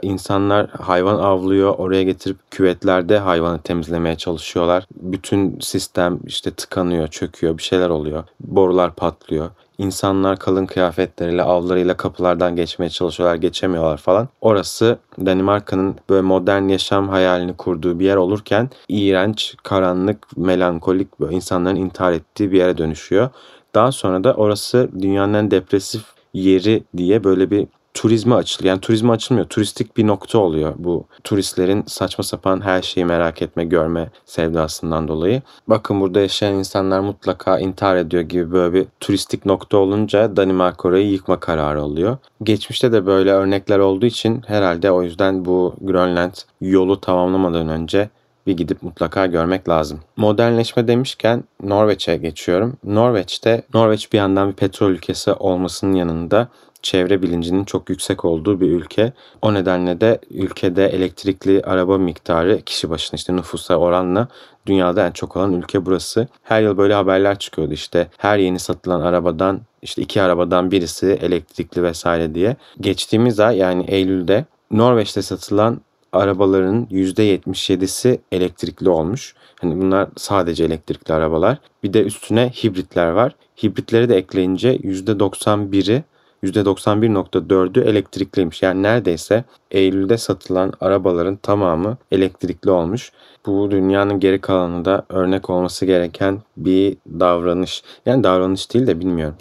insanlar 0.02 0.70
hayvan 0.70 1.16
avlıyor, 1.16 1.74
oraya 1.78 2.02
getirip 2.02 2.36
küvetlerde 2.50 3.18
hayvanı 3.18 3.58
temizlemeye 3.58 4.16
çalışıyorlar. 4.16 4.86
Bütün 4.94 5.58
sistem 5.60 6.18
işte 6.26 6.50
tıkanıyor, 6.50 7.08
çöküyor, 7.08 7.58
bir 7.58 7.62
şeyler 7.62 7.88
oluyor. 7.88 8.24
Borular 8.40 8.94
patlıyor. 8.94 9.50
İnsanlar 9.78 10.36
kalın 10.38 10.66
kıyafetleriyle, 10.66 11.42
avlarıyla 11.42 11.96
kapılardan 11.96 12.56
geçmeye 12.56 12.88
çalışıyorlar, 12.88 13.36
geçemiyorlar 13.36 13.96
falan. 13.96 14.28
Orası 14.40 14.98
Danimarka'nın 15.26 15.96
böyle 16.10 16.22
modern 16.22 16.68
yaşam 16.68 17.08
hayalini 17.08 17.56
kurduğu 17.56 17.98
bir 17.98 18.04
yer 18.04 18.16
olurken 18.16 18.70
iğrenç, 18.88 19.54
karanlık, 19.62 20.36
melankolik 20.36 21.08
insanların 21.30 21.76
intihar 21.76 22.12
ettiği 22.12 22.52
bir 22.52 22.58
yere 22.58 22.78
dönüşüyor. 22.78 23.30
Daha 23.76 23.92
sonra 23.92 24.24
da 24.24 24.34
orası 24.34 24.88
dünyanın 25.00 25.34
en 25.34 25.50
depresif 25.50 26.02
yeri 26.34 26.84
diye 26.96 27.24
böyle 27.24 27.50
bir 27.50 27.66
turizme 27.94 28.34
açılıyor. 28.34 28.72
Yani 28.72 28.80
turizme 28.80 29.12
açılmıyor. 29.12 29.48
Turistik 29.48 29.96
bir 29.96 30.06
nokta 30.06 30.38
oluyor 30.38 30.74
bu 30.78 31.04
turistlerin 31.24 31.84
saçma 31.86 32.24
sapan 32.24 32.60
her 32.60 32.82
şeyi 32.82 33.04
merak 33.04 33.42
etme, 33.42 33.64
görme 33.64 34.10
sevdasından 34.24 35.08
dolayı. 35.08 35.42
Bakın 35.68 36.00
burada 36.00 36.20
yaşayan 36.20 36.54
insanlar 36.54 37.00
mutlaka 37.00 37.58
intihar 37.58 37.96
ediyor 37.96 38.22
gibi 38.22 38.52
böyle 38.52 38.74
bir 38.74 38.86
turistik 39.00 39.46
nokta 39.46 39.76
olunca 39.76 40.36
Danimarka 40.36 40.88
orayı 40.88 41.10
yıkma 41.10 41.40
kararı 41.40 41.80
alıyor. 41.80 42.16
Geçmişte 42.42 42.92
de 42.92 43.06
böyle 43.06 43.32
örnekler 43.32 43.78
olduğu 43.78 44.06
için 44.06 44.42
herhalde 44.46 44.90
o 44.90 45.02
yüzden 45.02 45.44
bu 45.44 45.74
Grönland 45.80 46.34
yolu 46.60 47.00
tamamlamadan 47.00 47.68
önce 47.68 48.10
bir 48.46 48.56
gidip 48.56 48.82
mutlaka 48.82 49.26
görmek 49.26 49.68
lazım. 49.68 50.00
Modernleşme 50.16 50.88
demişken 50.88 51.44
Norveç'e 51.62 52.16
geçiyorum. 52.16 52.76
Norveç'te 52.84 53.62
Norveç 53.74 54.12
bir 54.12 54.18
yandan 54.18 54.48
bir 54.48 54.54
petrol 54.54 54.90
ülkesi 54.90 55.32
olmasının 55.32 55.94
yanında 55.94 56.48
çevre 56.82 57.22
bilincinin 57.22 57.64
çok 57.64 57.90
yüksek 57.90 58.24
olduğu 58.24 58.60
bir 58.60 58.70
ülke. 58.70 59.12
O 59.42 59.54
nedenle 59.54 60.00
de 60.00 60.18
ülkede 60.30 60.86
elektrikli 60.86 61.62
araba 61.62 61.98
miktarı 61.98 62.62
kişi 62.62 62.90
başına 62.90 63.16
işte 63.16 63.36
nüfusa 63.36 63.76
oranla 63.76 64.28
dünyada 64.66 65.06
en 65.06 65.10
çok 65.10 65.36
olan 65.36 65.52
ülke 65.52 65.86
burası. 65.86 66.28
Her 66.42 66.62
yıl 66.62 66.76
böyle 66.76 66.94
haberler 66.94 67.38
çıkıyordu 67.38 67.72
işte 67.72 68.08
her 68.16 68.38
yeni 68.38 68.58
satılan 68.58 69.00
arabadan 69.00 69.60
işte 69.82 70.02
iki 70.02 70.22
arabadan 70.22 70.70
birisi 70.70 71.06
elektrikli 71.22 71.82
vesaire 71.82 72.34
diye. 72.34 72.56
Geçtiğimiz 72.80 73.40
ay 73.40 73.56
yani 73.56 73.84
Eylül'de 73.88 74.44
Norveç'te 74.70 75.22
satılan 75.22 75.80
arabaların 76.16 76.86
%77'si 76.90 78.18
elektrikli 78.32 78.88
olmuş. 78.88 79.34
Hani 79.60 79.80
bunlar 79.80 80.08
sadece 80.16 80.64
elektrikli 80.64 81.12
arabalar. 81.12 81.58
Bir 81.82 81.92
de 81.92 82.02
üstüne 82.02 82.50
hibritler 82.64 83.10
var. 83.10 83.36
Hibritleri 83.62 84.08
de 84.08 84.16
ekleyince 84.16 84.76
%91'i 84.76 86.04
%91.4'ü 86.42 87.84
elektrikliymiş. 87.84 88.62
Yani 88.62 88.82
neredeyse 88.82 89.44
Eylül'de 89.70 90.18
satılan 90.18 90.72
arabaların 90.80 91.36
tamamı 91.36 91.96
elektrikli 92.10 92.70
olmuş. 92.70 93.12
Bu 93.46 93.70
dünyanın 93.70 94.20
geri 94.20 94.40
kalanında 94.40 95.06
örnek 95.08 95.50
olması 95.50 95.86
gereken 95.86 96.42
bir 96.56 96.96
davranış. 97.06 97.82
Yani 98.06 98.24
davranış 98.24 98.74
değil 98.74 98.86
de 98.86 99.00
bilmiyorum. 99.00 99.36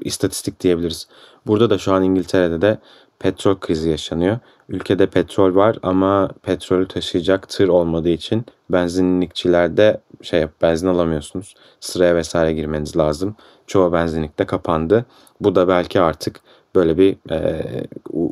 İstatistik 0.00 0.60
diyebiliriz. 0.60 1.08
Burada 1.46 1.70
da 1.70 1.78
şu 1.78 1.92
an 1.92 2.02
İngiltere'de 2.02 2.60
de 2.60 2.78
petrol 3.18 3.56
krizi 3.56 3.90
yaşanıyor. 3.90 4.38
Ülkede 4.72 5.06
petrol 5.06 5.54
var 5.54 5.78
ama 5.82 6.30
petrolü 6.42 6.88
taşıyacak 6.88 7.48
tır 7.48 7.68
olmadığı 7.68 8.08
için 8.08 8.44
benzinlikçilerde 8.70 10.00
şey 10.22 10.46
benzin 10.62 10.86
alamıyorsunuz. 10.86 11.54
Sıraya 11.80 12.16
vesaire 12.16 12.52
girmeniz 12.52 12.96
lazım. 12.96 13.36
Çoğu 13.66 13.92
benzinlik 13.92 14.38
de 14.38 14.46
kapandı. 14.46 15.04
Bu 15.40 15.54
da 15.54 15.68
belki 15.68 16.00
artık 16.00 16.40
böyle 16.74 16.98
bir 16.98 17.16
e, 17.30 17.62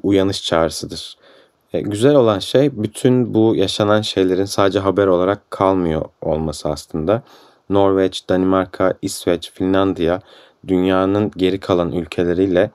uyanış 0.03 0.45
çağrısıdır. 0.45 1.17
E, 1.73 1.81
güzel 1.81 2.15
olan 2.15 2.39
şey 2.39 2.83
bütün 2.83 3.35
bu 3.35 3.57
yaşanan 3.57 4.01
şeylerin 4.01 4.45
sadece 4.45 4.79
haber 4.79 5.07
olarak 5.07 5.51
kalmıyor 5.51 6.05
olması 6.23 6.69
aslında. 6.69 7.23
Norveç, 7.71 8.29
Danimarka, 8.29 8.95
İsveç, 9.03 9.53
Finlandiya 9.53 10.21
dünyanın 10.69 11.31
geri 11.37 11.61
kalan 11.61 11.93
ülkeleriyle 11.93 12.71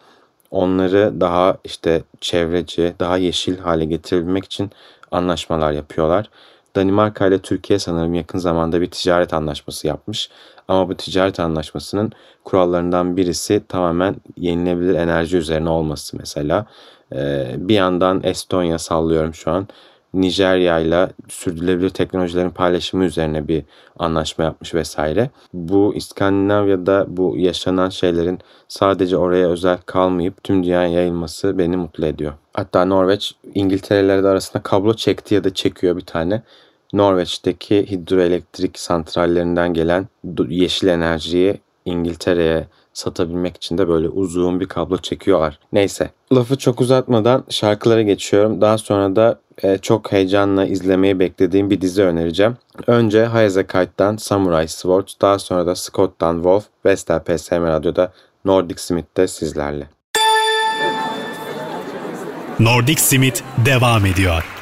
onları 0.52 1.22
daha 1.22 1.58
işte 1.64 2.04
çevreci, 2.22 2.94
daha 3.00 3.18
yeşil 3.18 3.58
hale 3.58 3.86
getirebilmek 3.86 4.46
için 4.46 4.72
anlaşmalar 5.12 5.72
yapıyorlar. 5.72 6.30
Danimarka 6.76 7.28
ile 7.28 7.40
Türkiye 7.40 7.80
sanırım 7.80 8.14
yakın 8.14 8.40
zamanda 8.40 8.82
bir 8.82 8.92
ticaret 8.92 9.34
anlaşması 9.34 9.88
yapmış. 9.88 10.30
Ama 10.68 10.90
bu 10.90 10.96
ticaret 10.96 11.40
anlaşmasının 11.40 12.12
kurallarından 12.44 13.18
birisi 13.18 13.64
tamamen 13.68 14.16
yenilebilir 14.38 14.96
enerji 14.96 15.38
üzerine 15.38 15.70
olması 15.70 16.18
mesela. 16.18 16.66
Ee, 17.14 17.56
bir 17.58 17.76
yandan 17.76 18.22
Estonya 18.24 18.80
sallıyorum 18.80 19.34
şu 19.34 19.52
an. 19.52 19.68
Nijerya 20.16 20.80
ile 20.80 21.10
sürdürülebilir 21.28 21.90
teknolojilerin 21.90 22.50
paylaşımı 22.50 23.06
üzerine 23.06 23.48
bir 23.48 23.64
anlaşma 24.00 24.44
yapmış 24.44 24.74
vesaire. 24.74 25.30
Bu 25.54 25.94
İskandinavya'da 25.96 27.06
bu 27.08 27.38
yaşanan 27.38 27.90
şeylerin 27.90 28.40
sadece 28.68 29.18
oraya 29.18 29.50
özel 29.50 29.78
kalmayıp 29.86 30.44
tüm 30.44 30.64
dünyaya 30.64 30.90
yayılması 30.90 31.58
beni 31.58 31.78
mutlu 31.78 32.06
ediyor. 32.06 32.34
Hatta 32.54 32.86
Norveç 32.86 33.36
İngiltere'ler 33.56 34.24
de 34.24 34.28
arasında 34.28 34.64
kablo 34.64 34.94
çekti 34.94 35.36
ya 35.36 35.44
da 35.44 35.54
çekiyor 35.54 35.98
bir 35.98 36.06
tane. 36.06 36.44
Norveç'teki 36.94 37.92
hidroelektrik 37.92 38.80
santrallerinden 38.80 39.74
gelen 39.74 40.08
yeşil 40.50 40.88
enerjiyi 40.88 41.60
İngiltere'ye 41.86 42.68
satabilmek 42.96 43.58
için 43.58 43.78
de 43.78 43.88
böyle 43.88 44.10
uzun 44.10 44.60
bir 44.60 44.66
kablo 44.66 44.98
çekiyorlar. 44.98 45.60
Neyse 45.74 46.10
lafı 46.34 46.58
çok 46.58 46.82
uzatmadan 46.82 47.44
şarkılara 47.50 48.02
geçiyorum. 48.02 48.62
Daha 48.62 48.78
sonra 48.78 49.16
da 49.16 49.40
e, 49.64 49.78
çok 49.78 50.12
heyecanla 50.12 50.66
izlemeyi 50.66 51.20
beklediğim 51.20 51.70
bir 51.70 51.82
dizi 51.82 52.04
önereceğim. 52.04 52.58
Önce 52.88 53.26
Hayazakite'dan 53.26 54.18
Samurai 54.18 54.68
Sword, 54.68 55.08
daha 55.22 55.40
sonra 55.40 55.68
da 55.68 55.76
Scott'tan 55.76 56.36
Wolf, 56.36 56.64
Vestel 56.86 57.20
PSM 57.20 57.64
Radyo'da 57.64 58.14
Nordic 58.46 58.82
Smith'te 58.82 59.28
sizlerle. 59.28 59.90
Nordic 62.60 63.02
Smith 63.02 63.42
devam 63.66 64.06
ediyor. 64.06 64.55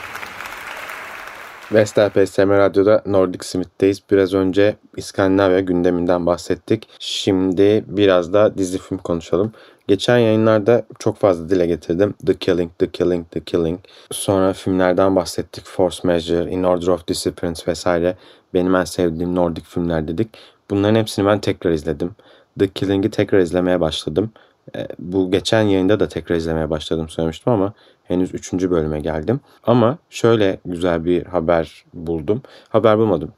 Vestel 1.73 2.09
PSM 2.09 2.49
Radyo'da 2.49 3.03
Nordic 3.05 3.45
Smith'teyiz. 3.45 4.01
Biraz 4.11 4.33
önce 4.33 4.75
İskandinavya 4.97 5.59
gündeminden 5.59 6.25
bahsettik. 6.25 6.89
Şimdi 6.99 7.83
biraz 7.87 8.33
da 8.33 8.57
dizi 8.57 8.77
film 8.77 8.97
konuşalım. 8.97 9.51
Geçen 9.87 10.17
yayınlarda 10.17 10.85
çok 10.99 11.17
fazla 11.17 11.49
dile 11.49 11.65
getirdim. 11.67 12.13
The 12.25 12.33
Killing, 12.33 12.71
The 12.79 12.91
Killing, 12.91 13.31
The 13.31 13.39
Killing. 13.39 13.79
Sonra 14.11 14.53
filmlerden 14.53 15.15
bahsettik. 15.15 15.65
Force 15.65 16.07
Measure, 16.07 16.51
In 16.51 16.63
Order 16.63 16.87
of 16.87 17.07
Disappearance 17.07 17.63
vesaire. 17.67 18.17
Benim 18.53 18.75
en 18.75 18.83
sevdiğim 18.83 19.35
Nordic 19.35 19.65
filmler 19.65 20.07
dedik. 20.07 20.29
Bunların 20.69 20.95
hepsini 20.95 21.25
ben 21.25 21.39
tekrar 21.39 21.71
izledim. 21.71 22.11
The 22.59 22.67
Killing'i 22.67 23.11
tekrar 23.11 23.39
izlemeye 23.39 23.79
başladım. 23.79 24.31
E, 24.75 24.87
bu 24.99 25.31
geçen 25.31 25.61
yayında 25.61 25.99
da 25.99 26.07
tekrar 26.07 26.35
izlemeye 26.35 26.69
başladım 26.69 27.09
söylemiştim 27.09 27.53
ama 27.53 27.73
henüz 28.03 28.33
3. 28.33 28.53
bölüme 28.53 28.99
geldim. 28.99 29.39
Ama 29.63 29.97
şöyle 30.09 30.59
güzel 30.65 31.05
bir 31.05 31.25
haber 31.25 31.85
buldum. 31.93 32.41
Haber 32.69 32.97
bulmadım. 32.97 33.31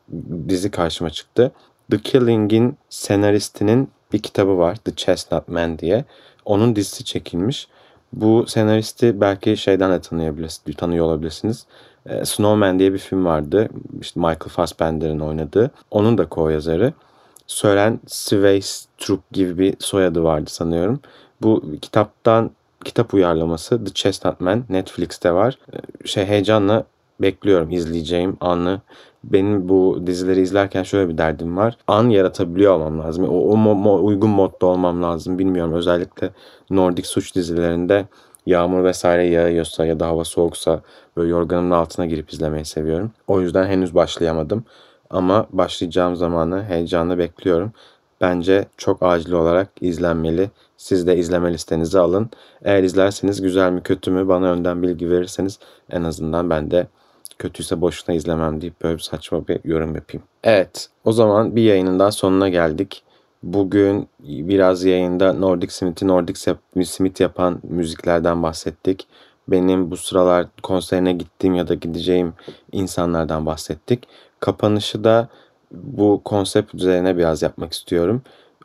Dizi 0.50 0.72
karşıma 0.72 1.10
çıktı. 1.10 1.52
The 1.92 1.98
Killing'in 1.98 2.78
senaristinin 2.90 3.90
bir 4.14 4.20
kitabı 4.20 4.58
var. 4.58 4.76
The 4.76 4.96
Chestnut 4.96 5.48
Man 5.48 5.80
diye. 5.80 6.06
Onun 6.46 6.76
dizisi 6.76 7.04
çekilmiş. 7.04 7.68
Bu 8.14 8.46
senaristi 8.48 9.22
belki 9.22 9.58
şeyden 9.58 9.92
de 9.92 10.02
tanıyabilirsiniz, 10.02 10.78
tanıyor 10.78 11.06
olabilirsiniz. 11.06 11.66
E, 12.06 12.26
Snowman 12.26 12.80
diye 12.80 12.94
bir 12.94 12.98
film 12.98 13.26
vardı. 13.26 13.70
İşte 14.02 14.20
Michael 14.20 14.50
Fassbender'ın 14.50 15.20
oynadığı. 15.20 15.72
Onun 15.92 16.18
da 16.18 16.24
co-yazarı. 16.24 16.94
Sören 17.48 18.00
Sveistrup 18.08 19.32
gibi 19.32 19.58
bir 19.58 19.76
soyadı 19.80 20.24
vardı 20.24 20.50
sanıyorum. 20.50 21.00
Bu 21.42 21.64
kitaptan 21.82 22.52
kitap 22.86 23.14
uyarlaması 23.14 23.86
The 23.86 23.94
Chestnut 23.94 24.42
Man 24.42 24.64
Netflix'te 24.70 25.34
var. 25.34 25.58
E, 25.74 26.08
şey 26.08 26.26
heyecanla 26.26 26.86
bekliyorum 27.20 27.72
izleyeceğim 27.72 28.38
anı. 28.42 28.82
Benim 29.24 29.70
bu 29.70 30.04
dizileri 30.06 30.42
izlerken 30.42 30.84
şöyle 30.84 31.10
bir 31.10 31.18
derdim 31.18 31.58
var. 31.58 31.78
An 31.88 32.10
yaratabiliyor 32.10 32.74
olmam 32.74 33.00
lazım. 33.00 33.26
O, 33.30 33.52
o 33.52 33.58
mo, 33.58 34.06
uygun 34.06 34.30
modda 34.30 34.66
olmam 34.66 35.04
lazım. 35.04 35.40
Bilmiyorum 35.40 35.74
özellikle 35.74 36.30
Nordik 36.70 37.08
suç 37.08 37.36
dizilerinde 37.36 38.06
yağmur 38.46 38.84
vesaire 38.84 39.28
yağıyorsa 39.28 39.86
ya 39.86 40.00
da 40.00 40.08
hava 40.08 40.24
soğuksa 40.24 40.82
böyle 41.18 41.30
yorganımın 41.30 41.72
altına 41.72 42.06
girip 42.06 42.34
izlemeyi 42.34 42.66
seviyorum. 42.66 43.12
O 43.28 43.42
yüzden 43.42 43.66
henüz 43.66 43.96
başlayamadım. 43.96 44.64
Ama 45.10 45.48
başlayacağım 45.52 46.16
zamanı 46.16 46.64
heyecanla 46.64 47.18
bekliyorum. 47.18 47.72
Bence 48.22 48.66
çok 48.78 49.04
acil 49.04 49.32
olarak 49.32 49.70
izlenmeli. 49.82 50.50
Siz 50.78 51.08
de 51.08 51.18
izleme 51.18 51.54
listenize 51.54 52.00
alın. 52.00 52.30
Eğer 52.64 52.84
izlerseniz 52.84 53.42
güzel 53.42 53.72
mi 53.72 53.84
kötü 53.84 54.12
mü 54.12 54.28
bana 54.28 54.52
önden 54.52 54.84
bilgi 54.84 55.10
verirseniz 55.10 55.60
en 55.90 56.04
azından 56.04 56.50
ben 56.50 56.72
de 56.72 56.88
kötüyse 57.40 57.82
boşuna 57.82 58.16
izlemem 58.16 58.62
deyip 58.62 58.82
böyle 58.84 58.98
bir 58.98 59.02
saçma 59.02 59.48
bir 59.48 59.60
yorum 59.64 59.96
yapayım. 59.96 60.24
Evet 60.44 60.90
o 61.06 61.12
zaman 61.12 61.56
bir 61.56 61.62
yayının 61.64 62.00
daha 62.00 62.12
sonuna 62.12 62.50
geldik. 62.50 63.04
Bugün 63.44 64.08
biraz 64.20 64.84
yayında 64.84 65.34
Nordic 65.34 65.74
Smith'i 65.74 66.08
Nordic 66.08 66.56
Smith 66.86 67.22
yapan 67.22 67.60
müziklerden 67.64 68.44
bahsettik. 68.44 69.08
Benim 69.48 69.92
bu 69.92 69.98
sıralar 69.98 70.48
konserine 70.64 71.14
gittiğim 71.14 71.56
ya 71.56 71.68
da 71.68 71.74
gideceğim 71.74 72.34
insanlardan 72.72 73.46
bahsettik. 73.46 74.08
Kapanışı 74.40 75.04
da 75.04 75.30
bu 75.84 76.22
konsept 76.26 76.76
üzerine 76.76 77.18
biraz 77.18 77.42
yapmak 77.42 77.74
istiyorum. 77.74 78.22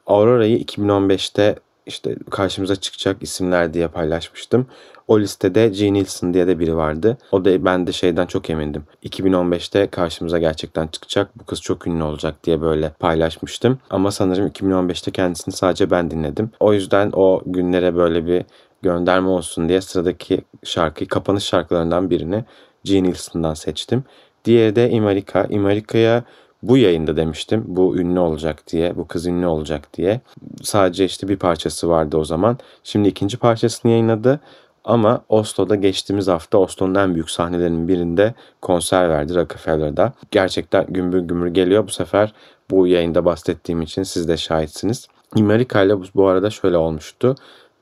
Aurora'yı 0.06 0.58
2015'te 0.58 1.56
işte 1.86 2.16
karşımıza 2.30 2.76
çıkacak 2.76 3.22
isimler 3.22 3.74
diye 3.74 3.88
paylaşmıştım. 3.88 4.66
O 5.08 5.20
listede 5.20 5.68
G. 5.68 5.92
Nielsen 5.92 6.34
diye 6.34 6.46
de 6.46 6.58
biri 6.58 6.76
vardı. 6.76 7.18
O 7.32 7.44
da 7.44 7.64
ben 7.64 7.86
de 7.86 7.92
şeyden 7.92 8.26
çok 8.26 8.50
emindim. 8.50 8.84
2015'te 9.04 9.86
karşımıza 9.86 10.38
gerçekten 10.38 10.86
çıkacak. 10.86 11.38
Bu 11.38 11.44
kız 11.44 11.60
çok 11.60 11.86
ünlü 11.86 12.02
olacak 12.02 12.44
diye 12.44 12.60
böyle 12.60 12.88
paylaşmıştım. 12.90 13.78
Ama 13.90 14.10
sanırım 14.10 14.46
2015'te 14.48 15.10
kendisini 15.10 15.54
sadece 15.54 15.90
ben 15.90 16.10
dinledim. 16.10 16.50
O 16.60 16.72
yüzden 16.72 17.10
o 17.12 17.42
günlere 17.46 17.96
böyle 17.96 18.26
bir 18.26 18.44
gönderme 18.82 19.28
olsun 19.28 19.68
diye 19.68 19.80
sıradaki 19.80 20.40
şarkıyı 20.64 21.08
kapanış 21.08 21.44
şarkılarından 21.44 22.10
birini 22.10 22.44
G. 22.84 23.02
Nielsen'dan 23.02 23.54
seçtim. 23.54 24.04
Diğeri 24.44 24.76
de 24.76 24.90
Imarika. 24.90 25.46
Imarika'ya 25.50 26.24
bu 26.62 26.76
yayında 26.76 27.16
demiştim 27.16 27.64
bu 27.66 27.98
ünlü 27.98 28.18
olacak 28.18 28.62
diye, 28.72 28.96
bu 28.96 29.06
kız 29.06 29.26
ünlü 29.26 29.46
olacak 29.46 29.94
diye. 29.94 30.20
Sadece 30.62 31.04
işte 31.04 31.28
bir 31.28 31.36
parçası 31.36 31.88
vardı 31.88 32.16
o 32.16 32.24
zaman. 32.24 32.58
Şimdi 32.84 33.08
ikinci 33.08 33.36
parçasını 33.36 33.90
yayınladı. 33.92 34.40
Ama 34.84 35.24
Oslo'da 35.28 35.74
geçtiğimiz 35.74 36.28
hafta 36.28 36.58
Oslo'nun 36.58 36.94
en 36.94 37.14
büyük 37.14 37.30
sahnelerinin 37.30 37.88
birinde 37.88 38.34
konser 38.62 39.08
verdi 39.08 39.34
Rockefeller'da. 39.34 40.12
Gerçekten 40.30 40.86
gümbür 40.88 41.20
gümbür 41.20 41.46
geliyor. 41.46 41.86
Bu 41.86 41.90
sefer 41.90 42.32
bu 42.70 42.86
yayında 42.86 43.24
bahsettiğim 43.24 43.82
için 43.82 44.02
siz 44.02 44.28
de 44.28 44.36
şahitsiniz. 44.36 45.08
Amerika 45.36 45.82
ile 45.82 45.94
bu 46.14 46.26
arada 46.26 46.50
şöyle 46.50 46.76
olmuştu. 46.76 47.34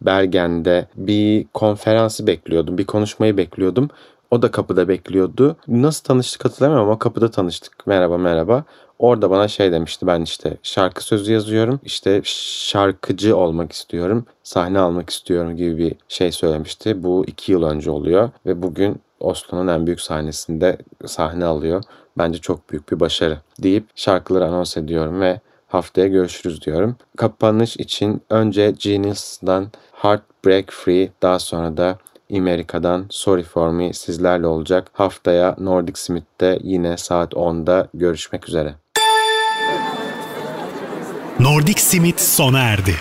Bergen'de 0.03 0.89
bir 0.97 1.47
konferansı 1.55 2.27
bekliyordum, 2.27 2.79
bir 2.79 2.87
konuşmayı 2.87 3.37
bekliyordum. 3.37 3.91
O 4.31 4.43
da 4.43 4.51
kapıda 4.51 4.89
bekliyordu. 4.89 5.57
Nasıl 5.69 6.05
tanıştık 6.05 6.45
hatırlamıyorum 6.45 6.89
ama 6.89 6.99
kapıda 6.99 7.31
tanıştık. 7.31 7.87
Merhaba 7.87 8.19
merhaba. 8.19 8.65
Orada 8.99 9.31
bana 9.31 9.49
şey 9.49 9.73
demişti 9.73 10.07
ben 10.07 10.23
işte 10.23 10.57
şarkı 10.63 11.05
sözü 11.05 11.33
yazıyorum. 11.33 11.81
İşte 11.85 12.21
şarkıcı 12.25 13.37
olmak 13.37 13.73
istiyorum. 13.73 14.27
Sahne 14.43 14.79
almak 14.79 15.11
istiyorum 15.11 15.57
gibi 15.57 15.79
bir 15.79 15.95
şey 16.09 16.33
söylemişti. 16.33 17.03
Bu 17.03 17.25
iki 17.27 17.53
yıl 17.53 17.63
önce 17.63 17.91
oluyor. 17.91 18.31
Ve 18.47 18.63
bugün 18.63 19.01
Oslo'nun 19.21 19.69
en 19.69 19.87
büyük 19.87 20.01
sahnesinde 20.01 20.79
sahne 21.07 21.45
alıyor. 21.45 21.83
Bence 22.19 22.39
çok 22.39 22.71
büyük 22.71 22.93
bir 22.93 23.01
başarı 23.01 23.39
deyip 23.63 23.85
şarkıları 23.95 24.45
anons 24.45 24.77
ediyorum 24.77 25.21
ve 25.21 25.41
haftaya 25.69 26.07
görüşürüz 26.07 26.63
diyorum. 26.63 26.97
Kapanış 27.17 27.77
için 27.77 28.23
önce 28.31 28.75
Genius'dan 28.79 29.67
Heartbreak 29.93 30.71
Free 30.71 31.11
daha 31.23 31.39
sonra 31.39 31.77
da 31.77 31.99
Amerika'dan 32.37 33.07
Sorry 33.11 33.43
For 33.43 33.71
Me 33.71 33.93
sizlerle 33.93 34.47
olacak. 34.47 34.91
Haftaya 34.93 35.57
Nordic 35.59 36.01
Smith'te 36.01 36.59
yine 36.63 36.97
saat 36.97 37.33
10'da 37.33 37.89
görüşmek 37.95 38.49
üzere. 38.49 38.75
Nordic 41.41 41.81
Smith 41.81 42.21
sona 42.21 42.61
erdi. 42.61 42.95